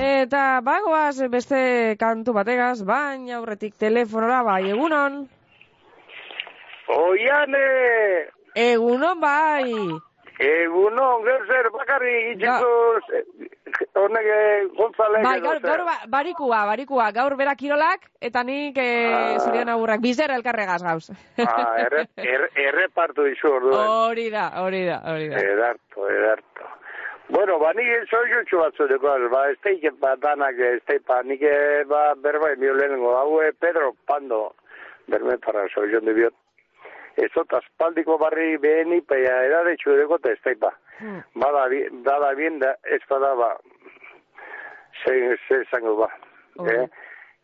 Eta 0.00 0.44
bagoaz 0.64 1.28
beste 1.28 1.96
kantu 2.00 2.32
bategaz, 2.32 2.80
baina 2.80 3.36
aurretik 3.36 3.74
telefonora 3.76 4.40
bai, 4.42 4.70
egunon. 4.72 5.26
Oiane, 6.96 7.66
Egunon 8.56 9.20
bai. 9.20 9.68
Egunon, 10.40 11.22
gero 11.26 11.46
zer 11.46 11.68
bakarri 11.74 12.14
itxiko 12.32 12.70
honek 14.00 14.26
eh, 14.26 14.64
González 14.76 15.22
Bai, 15.24 15.40
gaur, 15.44 15.60
gaur 15.62 15.84
ba, 15.84 15.96
barikua, 16.08 16.64
barikua, 16.70 17.10
gaur 17.12 17.36
bera 17.36 17.54
kirolak, 17.54 18.08
eta 18.20 18.42
nik 18.44 18.78
eh, 18.80 19.12
Ah. 19.12 19.38
zurion 19.44 19.68
agurrak, 19.68 20.00
bizera 20.00 20.34
elkarregaz 20.38 20.82
gauz. 20.82 21.10
Ah, 21.44 21.76
erre, 21.84 22.06
erre, 22.16 22.48
errepartu 22.56 23.26
izu 23.28 23.52
orduen. 23.58 23.86
Hori 24.08 24.28
da, 24.30 24.48
hori 24.62 24.84
da, 24.86 25.00
hori 25.12 25.28
da. 25.28 25.42
Edarto, 25.44 26.08
edarto. 26.08 26.68
Bueno, 27.30 27.58
ba, 27.62 27.70
nik 27.78 28.08
soilutxu 28.10 28.58
batzu 28.58 28.88
dekoaz, 28.90 29.20
ba, 29.30 29.44
ez 29.52 29.58
teik 29.62 29.84
ba, 30.02 30.16
danak, 30.18 30.58
ez 30.58 30.80
teik, 30.88 31.04
ba, 31.06 31.20
nik 31.22 31.42
eh, 31.46 31.84
ba, 31.86 32.14
berba 32.18 32.50
emio 32.56 32.74
lehenengo, 32.74 33.12
hau 33.16 33.40
eh, 33.42 33.52
Pedro 33.58 33.92
Pando, 34.06 34.54
berme 35.06 35.38
para 35.38 35.68
soilun 35.74 36.04
de 36.04 36.12
biot. 36.16 36.34
Ez 37.16 37.30
ot, 37.36 37.52
aspaldiko 37.58 38.16
barri 38.18 38.56
beheni, 38.62 39.00
peia 39.02 39.42
edade 39.48 39.74
txudeko, 39.80 40.20
eta 40.20 40.32
ez 40.32 40.40
teik, 40.44 40.60
ba. 40.62 40.70
Bada, 41.34 41.66
dada 42.06 42.32
bien, 42.38 42.58
da, 42.62 42.74
ez 42.84 43.00
bada, 43.08 43.34
ba, 43.34 43.50
ze, 45.02 45.36
ze 45.48 45.64
zango, 45.70 45.96
ba. 45.96 46.10
Eh? 46.70 46.86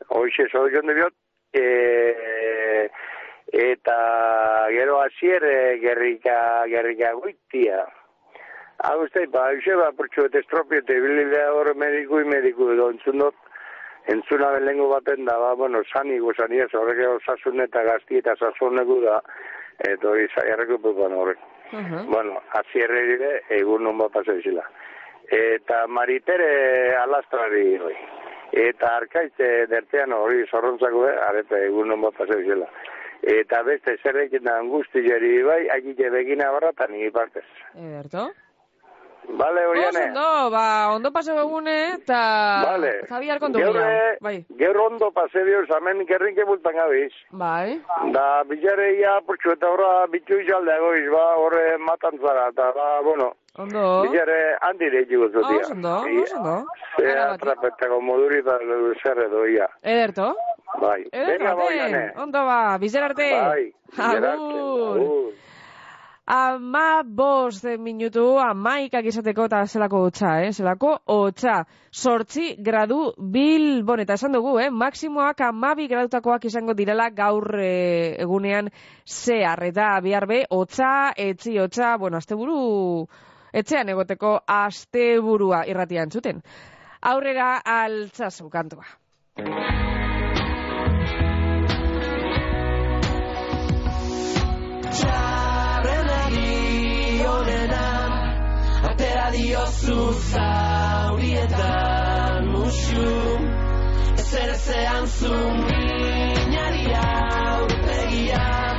Hoxe, 0.09 0.49
soilun 0.53 0.87
de 0.87 0.95
biot, 0.95 1.15
eh, 1.53 2.89
eta 3.53 3.97
gero 4.71 5.01
hasier 5.01 5.45
eh, 5.45 5.79
gerrika, 5.81 6.39
gerrika 6.69 7.13
guitia. 7.23 7.87
Hau 8.85 9.01
uste, 9.05 9.27
ba, 9.33 9.49
hoxe, 9.55 9.75
ba, 9.81 9.91
portxu, 9.97 10.29
eta 10.29 10.43
estropio, 10.45 10.83
eta 10.85 11.01
bililea 11.01 11.51
hor 11.57 11.73
mediku, 11.75 12.21
mediku, 12.29 12.71
edo 12.77 12.91
entzun 12.93 13.25
dut, 13.25 13.46
entzuna 14.13 14.51
belengo 14.55 14.89
baten 14.89 15.25
da, 15.25 15.37
ba, 15.39 15.55
bueno, 15.55 15.83
sanigo, 15.93 16.33
sania, 16.35 16.67
horrek 16.73 17.03
osasun 17.17 17.61
eta 17.61 17.83
gazti 17.83 18.19
eta 18.23 18.37
sasoneko 18.37 19.01
da, 19.05 19.21
eta 19.85 20.09
hori 20.09 20.27
zaiarreko 20.35 20.79
pupan 20.79 21.13
horrek. 21.13 21.39
Bueno, 21.73 22.41
azierre 22.55 23.03
dire, 23.07 23.31
egun 23.51 23.83
non 23.83 23.99
bat 23.99 24.15
izela. 24.39 24.63
Eta 25.27 25.87
maritere 25.89 26.95
alastrari 26.95 27.79
hoi. 27.83 27.97
Eta 28.53 28.93
arkaitze 29.01 29.67
dertean 29.67 30.13
hori 30.15 30.47
zorrontzako, 30.47 31.09
eh, 31.09 31.17
arete 31.29 31.65
egun 31.67 31.89
non 31.89 32.01
bat 32.01 32.21
izela. 32.39 32.71
Eta 33.23 33.63
beste 33.67 33.97
zerrekin 34.03 34.45
da 34.45 34.59
angustillari 34.61 35.43
bai, 35.43 35.69
akite 35.75 36.11
begina 36.11 36.53
barratan 36.53 36.93
nire 36.93 37.11
partez. 37.11 37.47
Ederto? 37.75 38.29
Bale, 39.29 39.61
Oso 39.67 39.71
horiane? 39.71 40.05
ondo, 40.09 40.51
ba, 40.51 40.93
ondo 40.95 41.11
paseo 41.13 41.39
egune, 41.41 41.93
eta 41.95 42.63
Vale. 42.65 42.93
Javier 43.09 43.39
kontu 43.39 43.59
eh, 43.59 44.17
Bai, 44.21 44.45
Gaur 44.49 44.77
ondo 44.77 45.11
pase 45.13 45.43
bioz, 45.45 45.69
hemen 45.71 46.07
gerrinke 46.07 46.45
bultan 46.45 46.75
gabiz. 46.75 47.13
bai. 47.31 47.81
Da, 48.13 48.43
bilareia, 48.45 49.21
portxu, 49.27 49.53
eta 49.53 49.69
horra 49.69 50.07
bitu 50.07 50.39
izalde 50.41 50.79
goiz, 50.81 51.11
ba, 51.13 51.25
horre 51.37 51.77
matan 51.79 52.19
zara, 52.23 52.49
eta, 52.49 52.71
ba, 52.73 53.01
bueno, 53.03 53.33
Ondo. 53.59 54.03
bilare 54.03 54.57
handi 54.61 54.91
deitiko 54.91 55.29
zutia. 55.29 55.61
Oso 55.65 55.73
ondo, 55.73 55.97
ondo. 56.37 56.67
Ze 56.97 57.19
atrapetako 57.19 58.01
moduri 58.01 58.43
da 58.43 58.59
zer 59.03 59.19
edo 59.27 59.47
ia. 59.47 59.69
Ederto? 59.83 60.35
Bai. 60.81 61.03
Ederto, 61.13 61.57
Venga, 61.57 61.83
arte. 61.91 62.21
Ondo 62.21 62.45
ba, 62.45 62.79
bizer 62.79 63.03
arte. 63.03 63.31
Bai, 63.33 63.73
bizer 63.91 64.25
arte, 64.25 64.29
Agur. 64.29 65.33
Ama 66.27 67.05
bost 67.07 67.69
minutu, 67.79 68.25
amaikak 68.43 69.07
izateko 69.07 69.45
eta 69.47 69.61
zelako 69.67 70.01
hotza, 70.09 70.33
eh? 70.43 70.51
Zelako 70.51 70.97
hotza. 71.07 71.61
Sortzi 71.93 72.57
gradu 72.59 73.13
bilbon, 73.37 74.03
eta 74.03 74.17
esan 74.19 74.35
dugu, 74.35 74.57
eh? 74.59 74.67
Maksimoak 74.75 75.45
amabi 75.47 75.87
gradutakoak 75.87 76.49
izango 76.51 76.75
direla 76.75 77.13
gaur 77.15 77.47
eh, 77.63 78.17
egunean 78.27 78.73
zehar. 79.07 79.63
Eta 79.71 79.93
bihar 80.03 80.27
be, 80.27 80.43
hotza, 80.51 81.13
etzi 81.17 81.61
hotza, 81.63 81.95
bueno, 81.97 82.19
asteburu 82.19 83.07
etxean 83.55 83.95
egoteko 83.95 84.41
asteburua 84.51 85.63
irratian 85.71 86.11
zuten. 86.11 86.43
Aurrera 87.07 87.61
altzazu 87.63 88.51
kantua. 88.51 89.86
Diozu 99.77 100.13
zaurietan 100.33 101.69
musu 102.49 103.09
Ezer 104.19 104.49
ezean 104.55 105.07
zu 105.07 105.33
minari 105.67 106.87
aurpegian 107.01 108.77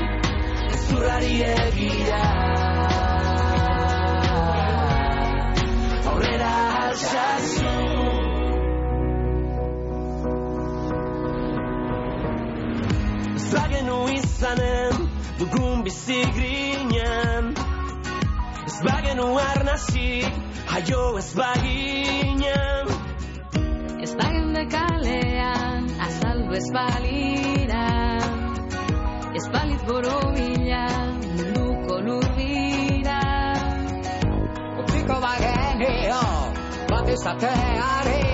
Ez 13.35 13.53
bagenu 13.53 13.99
izanen 14.17 14.93
dugun 15.39 15.83
bizi 15.85 16.21
Ez 18.77 18.83
bagenu 18.85 19.27
arnasi 19.41 20.21
jaio 20.69 21.17
ez 21.17 21.29
baginen 21.33 22.91
Ez 24.05 24.11
bagende 24.19 24.63
kalean, 24.69 25.87
azaldu 26.07 26.53
ez 26.59 26.67
balira. 26.75 27.87
Ez 29.39 29.47
balit 29.55 29.81
borobila, 29.89 30.83
munduko 31.23 31.97
lurbira 32.05 33.17
Utziko 34.83 35.19
bagenio 35.25 36.21
bat 36.93 37.11
izateari 37.17 38.29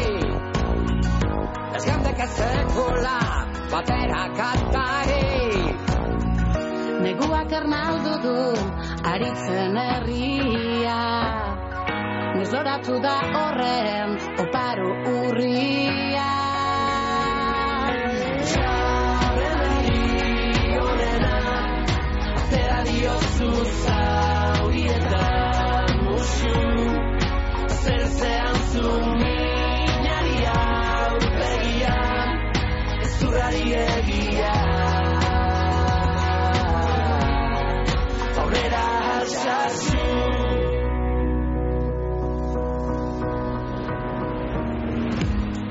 Ez 1.72 1.84
gendek 1.88 2.20
ez 2.28 2.32
sekula 2.36 3.18
batera 3.72 4.24
kantari. 4.36 5.26
Neguak 7.04 7.60
ernaldu 7.64 8.20
du, 8.28 8.40
aritzen 9.12 9.78
herria. 9.78 11.00
Nezoratu 12.38 13.00
da 13.04 13.18
horren, 13.40 14.18
oparo 14.46 14.90
urria 15.18 16.13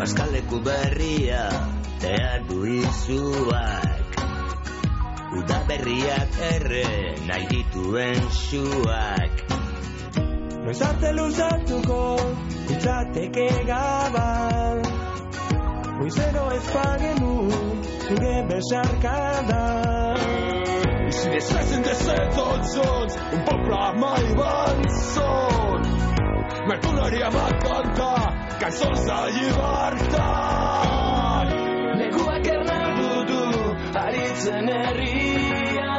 Baskaleku 0.02 0.58
berria 0.66 1.46
tean 2.02 2.42
du 2.48 2.64
izuak 2.66 4.16
Uda 5.38 5.58
berriak 5.68 6.38
erre 6.42 7.14
nahi 7.28 7.46
dituen 7.52 8.18
suak. 8.34 9.44
Noiz 10.64 10.82
arte 10.88 11.12
luzatuko 11.14 12.00
Itzateke 12.74 13.46
gabal. 13.70 14.82
Goizero 16.00 16.44
ez 16.58 16.66
bagenu 16.74 17.34
Zure 18.02 18.36
besarkada 18.50 19.64
Si 21.14 21.30
desfessen 21.36 21.86
desertotzons 21.86 23.20
Un 23.38 23.46
poble 23.52 23.84
mai 24.02 24.24
avançon 24.34 26.11
Me 26.64 26.78
tornaria 26.78 27.26
a 27.26 27.30
cantar 27.64 28.58
cançons 28.60 29.00
de 29.06 29.16
llibertat 29.36 30.22
Neguak 32.00 32.46
ernaldu 32.52 33.24
du 33.30 33.40
Aritzen 34.02 34.68
herria 34.74 35.94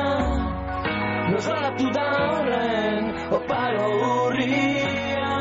Nosalatu 1.33 1.87
da 1.97 2.05
horren 2.21 3.03
Oparo 3.39 3.89
urria 4.11 5.33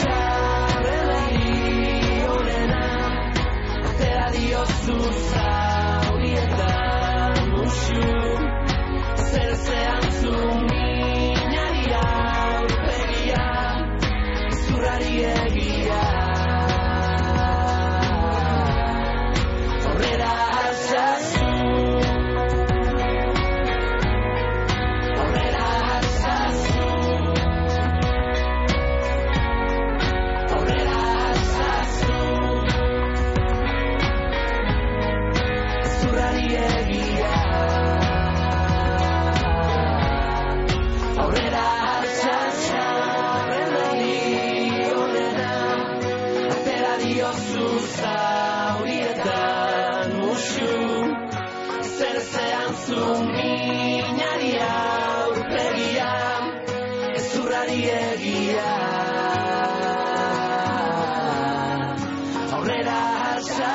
Txarrenari 0.00 1.52
onena 2.38 2.84
Atera 3.92 4.28
diozu 4.38 4.98
zaurietan 5.30 6.54
musu 7.52 8.02
Zer 9.30 9.52
zean 9.68 10.03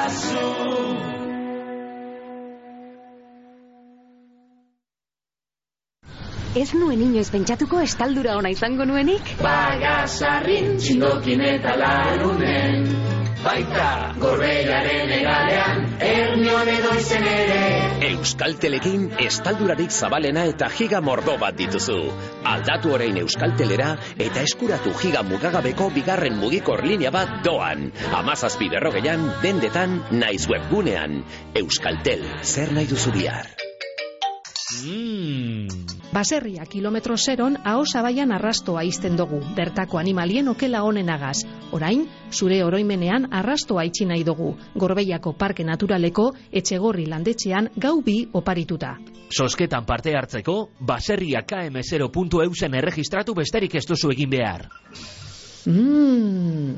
altsasu 0.09 0.47
Ez 6.59 6.71
nuen 6.73 7.01
inoiz 7.05 7.29
pentsatuko 7.29 7.79
estaldura 7.85 8.33
ona 8.39 8.49
izango 8.49 8.87
nuenik? 8.89 9.29
Bagasarrin 9.43 10.73
txindokin 10.81 11.45
eta 11.51 11.75
larunen 11.77 13.18
Baita 13.43 13.89
gorbeiaren 14.19 15.13
egalean 15.19 15.85
Ernion 16.03 16.71
edo 16.73 16.95
izen 16.99 17.27
ere 17.29 17.59
Euskaltelekin 18.09 19.05
estaldurarik 19.23 19.91
zabalena 19.91 20.43
eta 20.49 20.69
giga 20.75 20.99
mordo 21.03 21.35
bat 21.41 21.55
dituzu. 21.59 21.97
Aldatu 22.53 22.93
orain 22.97 23.19
Euskaltelera 23.21 23.93
eta 24.27 24.43
eskuratu 24.49 24.93
giga 25.01 25.23
mugagabeko 25.29 25.89
bigarren 25.95 26.37
mugikor 26.41 26.83
linea 26.87 27.13
bat 27.15 27.39
doan. 27.47 27.89
Amazazpi 28.19 28.69
berrogeian, 28.75 29.25
dendetan, 29.45 30.01
naiz 30.11 30.45
webgunean. 30.51 31.23
Euskaltel, 31.63 32.27
zer 32.43 32.75
nahi 32.75 32.91
duzu 32.91 33.15
bihar? 33.15 33.68
Baserria 36.13 36.65
kilometro 36.65 37.15
zeron 37.17 37.57
aho 37.65 37.85
zabaian 37.85 38.31
arrastoa 38.31 38.83
izten 38.85 39.15
dugu, 39.17 39.39
bertako 39.57 39.97
animalien 39.97 40.47
okela 40.51 40.83
honenagaz. 40.85 41.41
Orain, 41.73 42.03
zure 42.29 42.59
oroimenean 42.63 43.25
arrastoa 43.33 43.85
itxi 43.89 44.05
nahi 44.05 44.23
dugu, 44.23 44.51
gorbeiako 44.75 45.33
parke 45.33 45.65
naturaleko 45.65 46.29
etxegorri 46.51 47.07
landetxean 47.09 47.71
gau 47.77 48.01
bi 48.05 48.19
oparituta. 48.33 48.95
Sosketan 49.29 49.85
parte 49.85 50.13
hartzeko, 50.15 50.69
baserria 50.79 51.41
km0.eusen 51.41 52.77
erregistratu 52.81 53.33
besterik 53.33 53.75
ez 53.75 53.85
duzu 53.89 54.13
egin 54.13 54.29
behar. 54.29 54.67
Mm. 55.65 56.77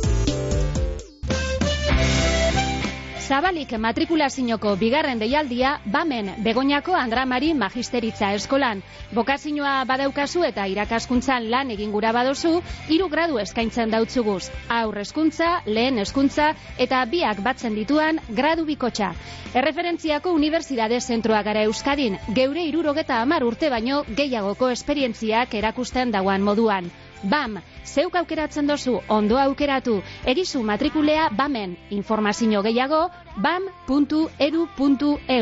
Zabalik 3.31 3.69
matrikulazinoko 3.79 4.73
bigarren 4.75 5.19
deialdia, 5.21 5.69
bamen 5.87 6.33
Begoñako 6.43 6.91
Andramari 6.99 7.53
Magisteritza 7.55 8.33
Eskolan. 8.35 8.81
Bokazinoa 9.15 9.85
badaukazu 9.87 10.41
eta 10.43 10.65
irakaskuntzan 10.67 11.45
lan 11.53 11.69
egin 11.71 11.93
gura 11.95 12.11
badozu, 12.17 12.57
hiru 12.91 13.07
gradu 13.13 13.39
eskaintzen 13.39 13.93
dautzuguz. 13.95 14.49
Aur 14.79 14.99
hezkuntza, 14.99 15.51
lehen 15.65 16.01
hezkuntza 16.03 16.49
eta 16.87 16.99
biak 17.13 17.39
batzen 17.45 17.77
dituan 17.79 18.19
gradu 18.41 18.65
bikotxa. 18.67 19.13
Erreferentziako 19.61 20.33
Unibertsitate 20.35 20.99
Zentroa 20.99 21.39
gara 21.47 21.63
Euskadin, 21.69 22.19
geure 22.41 22.67
irurogeta 22.67 23.21
amar 23.21 23.47
urte 23.47 23.71
baino 23.71 24.03
gehiagoko 24.19 24.73
esperientziak 24.75 25.55
erakusten 25.61 26.11
dauan 26.11 26.43
moduan. 26.43 26.91
BAM, 27.23 27.59
zeuk 27.85 28.15
aukeratzen 28.15 28.67
dozu, 28.67 28.99
ondo 29.07 29.37
aukeratu, 29.37 30.01
egizu 30.25 30.63
matrikulea 30.63 31.29
BAMen, 31.37 31.77
informazio 31.89 32.61
gehiago, 32.61 33.09
bam.edu.eu 33.37 34.71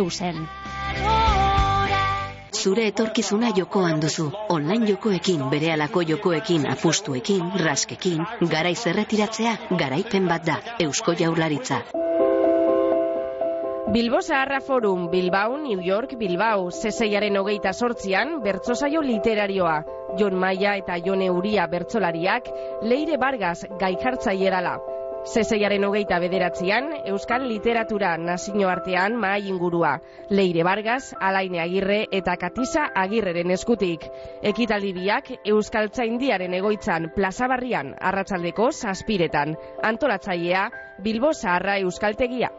zen. 0.10 0.48
Zure 2.60 2.88
etorkizuna 2.92 3.50
jokoan 3.56 4.02
duzu. 4.04 4.32
Online 4.50 4.88
jokoekin, 4.90 5.46
berehalako 5.50 6.02
jokoekin, 6.10 6.68
apustuekin, 6.72 7.46
raskekin, 7.64 8.26
garaiz 8.56 8.82
erretiratzea, 8.92 9.54
garaipen 9.84 10.28
bat 10.28 10.46
da. 10.46 10.58
Eusko 10.88 11.16
Jaurlaritza. 11.22 11.78
Bilbo 13.92 14.22
Zaharra 14.22 14.62
Forum, 14.62 15.10
Bilbao, 15.10 15.58
New 15.58 15.82
York, 15.82 16.14
Bilbao, 16.16 16.70
zeseiaren 16.70 17.38
hogeita 17.40 17.72
sortzian, 17.74 18.36
bertsosaio 18.44 19.02
literarioa. 19.02 19.80
Jon 20.20 20.36
Maia 20.38 20.76
eta 20.78 21.00
Jone 21.02 21.32
Uria 21.34 21.66
bertsolariak, 21.66 22.52
Leire 22.84 23.18
Vargas 23.18 23.66
gaikartzaierala. 23.80 24.76
Zeseiaren 25.26 25.84
hogeita 25.84 26.20
bederatzean, 26.22 26.92
Euskal 27.10 27.48
Literatura 27.50 28.12
nazioartean 28.18 29.18
mahai 29.18 29.50
ingurua. 29.50 29.96
Leire 30.30 30.64
Vargas, 30.64 31.16
Alaine 31.20 31.60
Agirre 31.66 32.06
eta 32.12 32.38
Katisa 32.38 32.92
Agirreren 32.94 33.50
eskutik. 33.58 34.06
Ekitaldi 34.44 34.94
biak 34.94 35.34
Euskal 35.44 35.90
Tzaindiaren 35.90 36.54
egoitzan 36.54 37.10
plazabarrian 37.18 37.96
arratsaldeko 38.00 38.70
zazpiretan. 38.72 39.58
Antolatzailea, 39.82 40.70
Bilbo 41.02 41.34
Zaharra 41.34 41.80
Euskaltegia. 41.80 42.54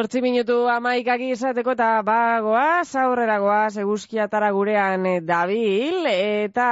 Zortzi 0.00 0.22
minutu 0.24 0.54
amaikak 0.72 1.20
izateko 1.26 1.74
eta 1.76 1.86
bagoaz, 2.06 2.88
aurrera 2.96 3.34
goaz, 3.42 3.74
eguzkiatara 3.82 4.48
gurean 4.56 5.04
eh, 5.10 5.18
dabil, 5.20 6.06
eta 6.08 6.68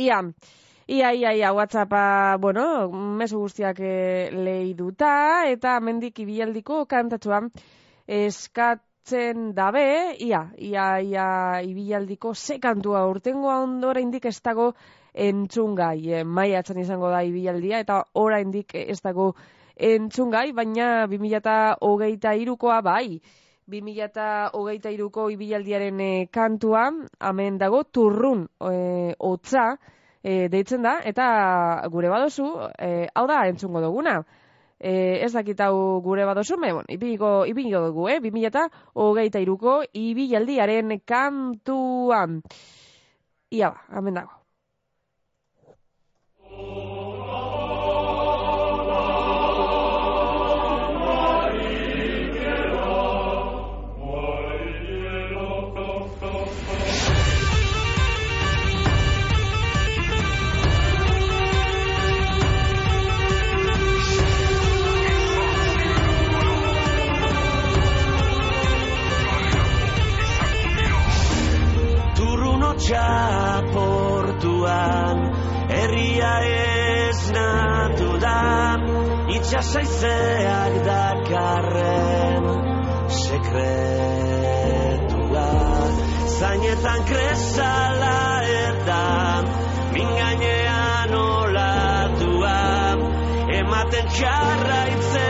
ia, 0.00 0.20
ia, 0.88 1.10
ia, 1.12 1.34
ia, 1.42 1.50
whatsappa, 1.52 2.38
bueno, 2.40 2.64
mesu 3.20 3.42
guztiak 3.42 3.82
eh, 3.84 4.30
lehiduta, 4.32 5.10
eta 5.52 5.74
mendik 5.84 6.22
ibialdiko 6.24 6.86
kantatxua 6.88 7.42
eskatzen 8.22 9.52
dabe, 9.60 9.86
ia, 10.30 10.46
ia, 10.56 10.88
ia, 11.04 11.28
ibialdiko 11.60 12.32
ze 12.32 12.56
kantua 12.64 13.04
urtengoa 13.12 13.60
ondora 13.66 14.00
indik 14.00 14.32
ez 14.32 14.38
dago 14.40 14.72
entzungai, 15.12 15.98
eh, 16.14 16.24
maiatzen 16.24 16.80
izango 16.80 17.12
da 17.12 17.20
ibialdia, 17.28 17.84
eta 17.84 18.06
ora 18.24 18.40
indik 18.40 18.72
ez 18.86 19.02
dago 19.04 19.34
entzungai, 19.34 19.59
baina 20.52 21.06
2008 21.06 22.34
irukoa 22.42 22.80
bai. 22.82 23.20
2008 23.70 24.90
iruko 24.92 25.30
ibilaldiaren 25.30 26.00
e, 26.00 26.26
kantua, 26.32 26.90
hemen 27.20 27.58
dago 27.58 27.84
turrun 27.84 28.48
e, 28.60 29.14
e, 30.22 30.48
deitzen 30.48 30.82
da, 30.82 30.98
eta 31.04 31.86
gure 31.90 32.10
badozu, 32.10 32.50
e, 32.78 33.08
hau 33.14 33.26
da 33.30 33.46
entzungo 33.48 33.80
duguna. 33.80 34.20
E, 34.80 35.20
ez 35.24 35.32
dakit 35.32 35.60
hau 35.60 36.00
gure 36.02 36.24
badozu, 36.24 36.56
me, 36.58 36.72
bon, 36.72 36.84
ipiniko, 36.88 37.44
ipiniko 37.46 37.84
dugu, 37.86 38.08
eh? 38.08 38.18
2008 38.20 39.44
iruko 39.44 39.80
ibilaldiaren 39.92 41.00
kantua. 41.06 42.26
Ia 43.50 43.70
ba, 43.70 43.86
hemen 43.96 44.20
dago. 44.22 44.40
Turrun 72.90 72.98
hotxa 72.98 73.62
portuan 73.72 75.18
Herria 75.70 76.34
ez 76.42 77.30
natu 77.30 78.18
da 78.18 78.76
Itxasaizeak 79.30 80.74
dakarren 80.84 82.44
Sekretua. 83.22 84.28
Zainetan 86.38 87.00
kresala 87.06 88.42
eta 88.66 89.06
Mingainean 89.94 91.14
olatua 91.14 92.58
Ematen 93.60 94.06
jarraitzeko 94.18 95.29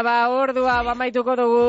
Ia, 0.00 0.04
ba, 0.04 0.30
ordua 0.32 0.78
bamaituko 0.80 1.34
dugu. 1.36 1.64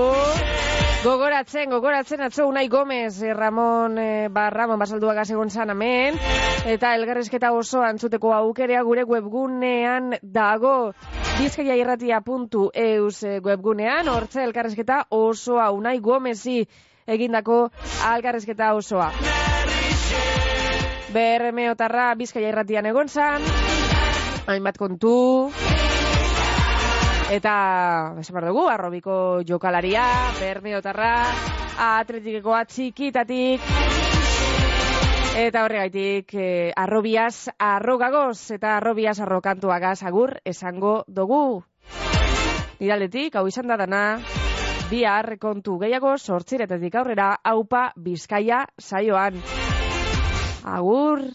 Gogoratzen, 1.04 1.68
gogoratzen 1.68 2.22
atzo 2.24 2.46
Unai 2.48 2.70
Gomez, 2.72 3.22
eh, 3.24 3.34
Ramon, 3.36 3.98
eh, 4.00 4.30
ba, 4.32 4.46
Ramon 4.50 4.80
Basalduaga 4.80 5.26
egon 5.28 5.50
zan 5.50 5.74
hemen, 5.74 6.16
eta 6.64 6.94
elgarrezketa 6.96 7.52
oso 7.52 7.82
antzuteko 7.84 8.32
aukerea 8.32 8.84
gure 8.88 9.04
webgunean 9.04 10.16
dago. 10.24 10.94
Bizkaiairratia.eus 11.42 13.24
eh, 13.24 13.42
webgunean, 13.44 14.08
hortze 14.08 14.46
elkarrezketa 14.46 15.08
osoa 15.10 15.70
Unai 15.72 16.00
Gomezi 16.00 16.64
egindako 17.06 17.68
algarrezketa 18.14 18.72
osoa. 18.80 19.12
Bermeotarra 21.12 22.14
Bizkaia 22.16 22.56
irratian 22.56 22.86
egon 22.96 23.12
zan, 23.12 23.44
hainbat 24.48 24.80
kontu, 24.80 25.52
Eta, 27.32 27.52
esan 28.20 28.36
behar 28.36 28.50
dugu, 28.50 28.66
arrobiko 28.68 29.14
jokalaria, 29.48 30.04
bermeotarra, 30.36 31.12
atletikekoa 31.80 32.66
txikitatik, 32.68 33.64
eta 35.40 35.62
horregaitik, 35.64 36.34
eh, 36.36 36.74
arrobiaz 36.76 37.48
arrogagoz, 37.56 38.52
eta 38.52 38.74
arrobiaz 38.82 39.22
arrokantuagaz 39.24 40.02
agur 40.04 40.34
esango 40.44 41.06
dugu. 41.08 41.64
Nidaletik, 42.82 43.38
hau 43.40 43.46
izan 43.48 43.72
da 43.72 43.78
dana, 43.80 44.04
bihar 44.92 45.38
kontu 45.40 45.78
gehiago 45.80 46.18
sortziretetik 46.18 47.00
aurrera, 47.00 47.38
haupa 47.48 47.94
bizkaia 47.96 48.66
saioan. 48.76 49.40
Agur! 50.68 51.30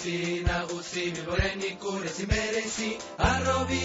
Garraizi, 0.00 0.44
nagusi, 0.46 1.12
bilboren 1.14 1.60
ikur 1.60 2.04
ezin 2.04 2.28
berezi, 2.28 2.96
arrobi. 3.18 3.80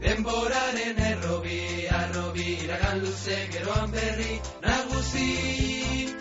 Denboraren 0.00 0.98
errobi, 1.08 1.88
arrobi, 1.90 2.46
iragan 2.64 3.00
luze 3.00 3.38
geroan 3.50 3.90
berri, 3.90 4.38
nagusi. 4.62 6.14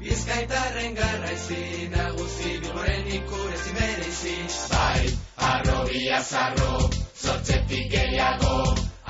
Bizkaitarren 0.00 0.94
garraizi, 0.94 1.90
nagusi, 1.96 2.56
bilboren 2.62 3.06
ikur 3.20 3.52
ezin 3.58 3.76
berezi, 3.80 4.36
bai, 4.72 5.12
arrobia 5.50 6.22
zarro, 6.22 6.88
zortzetik 7.20 7.90
gehiago, 7.92 8.56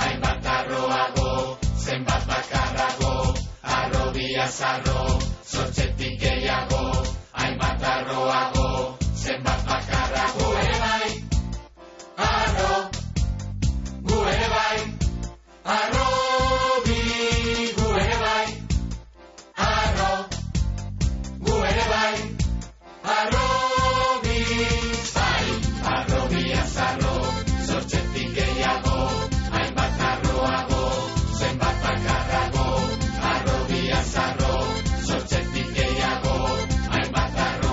hainbat 0.03 0.51
arroago, 0.59 1.59
zenbat 1.79 2.27
bakarrago, 2.27 3.15
arrobia 3.63 4.49
zarro, 4.49 5.02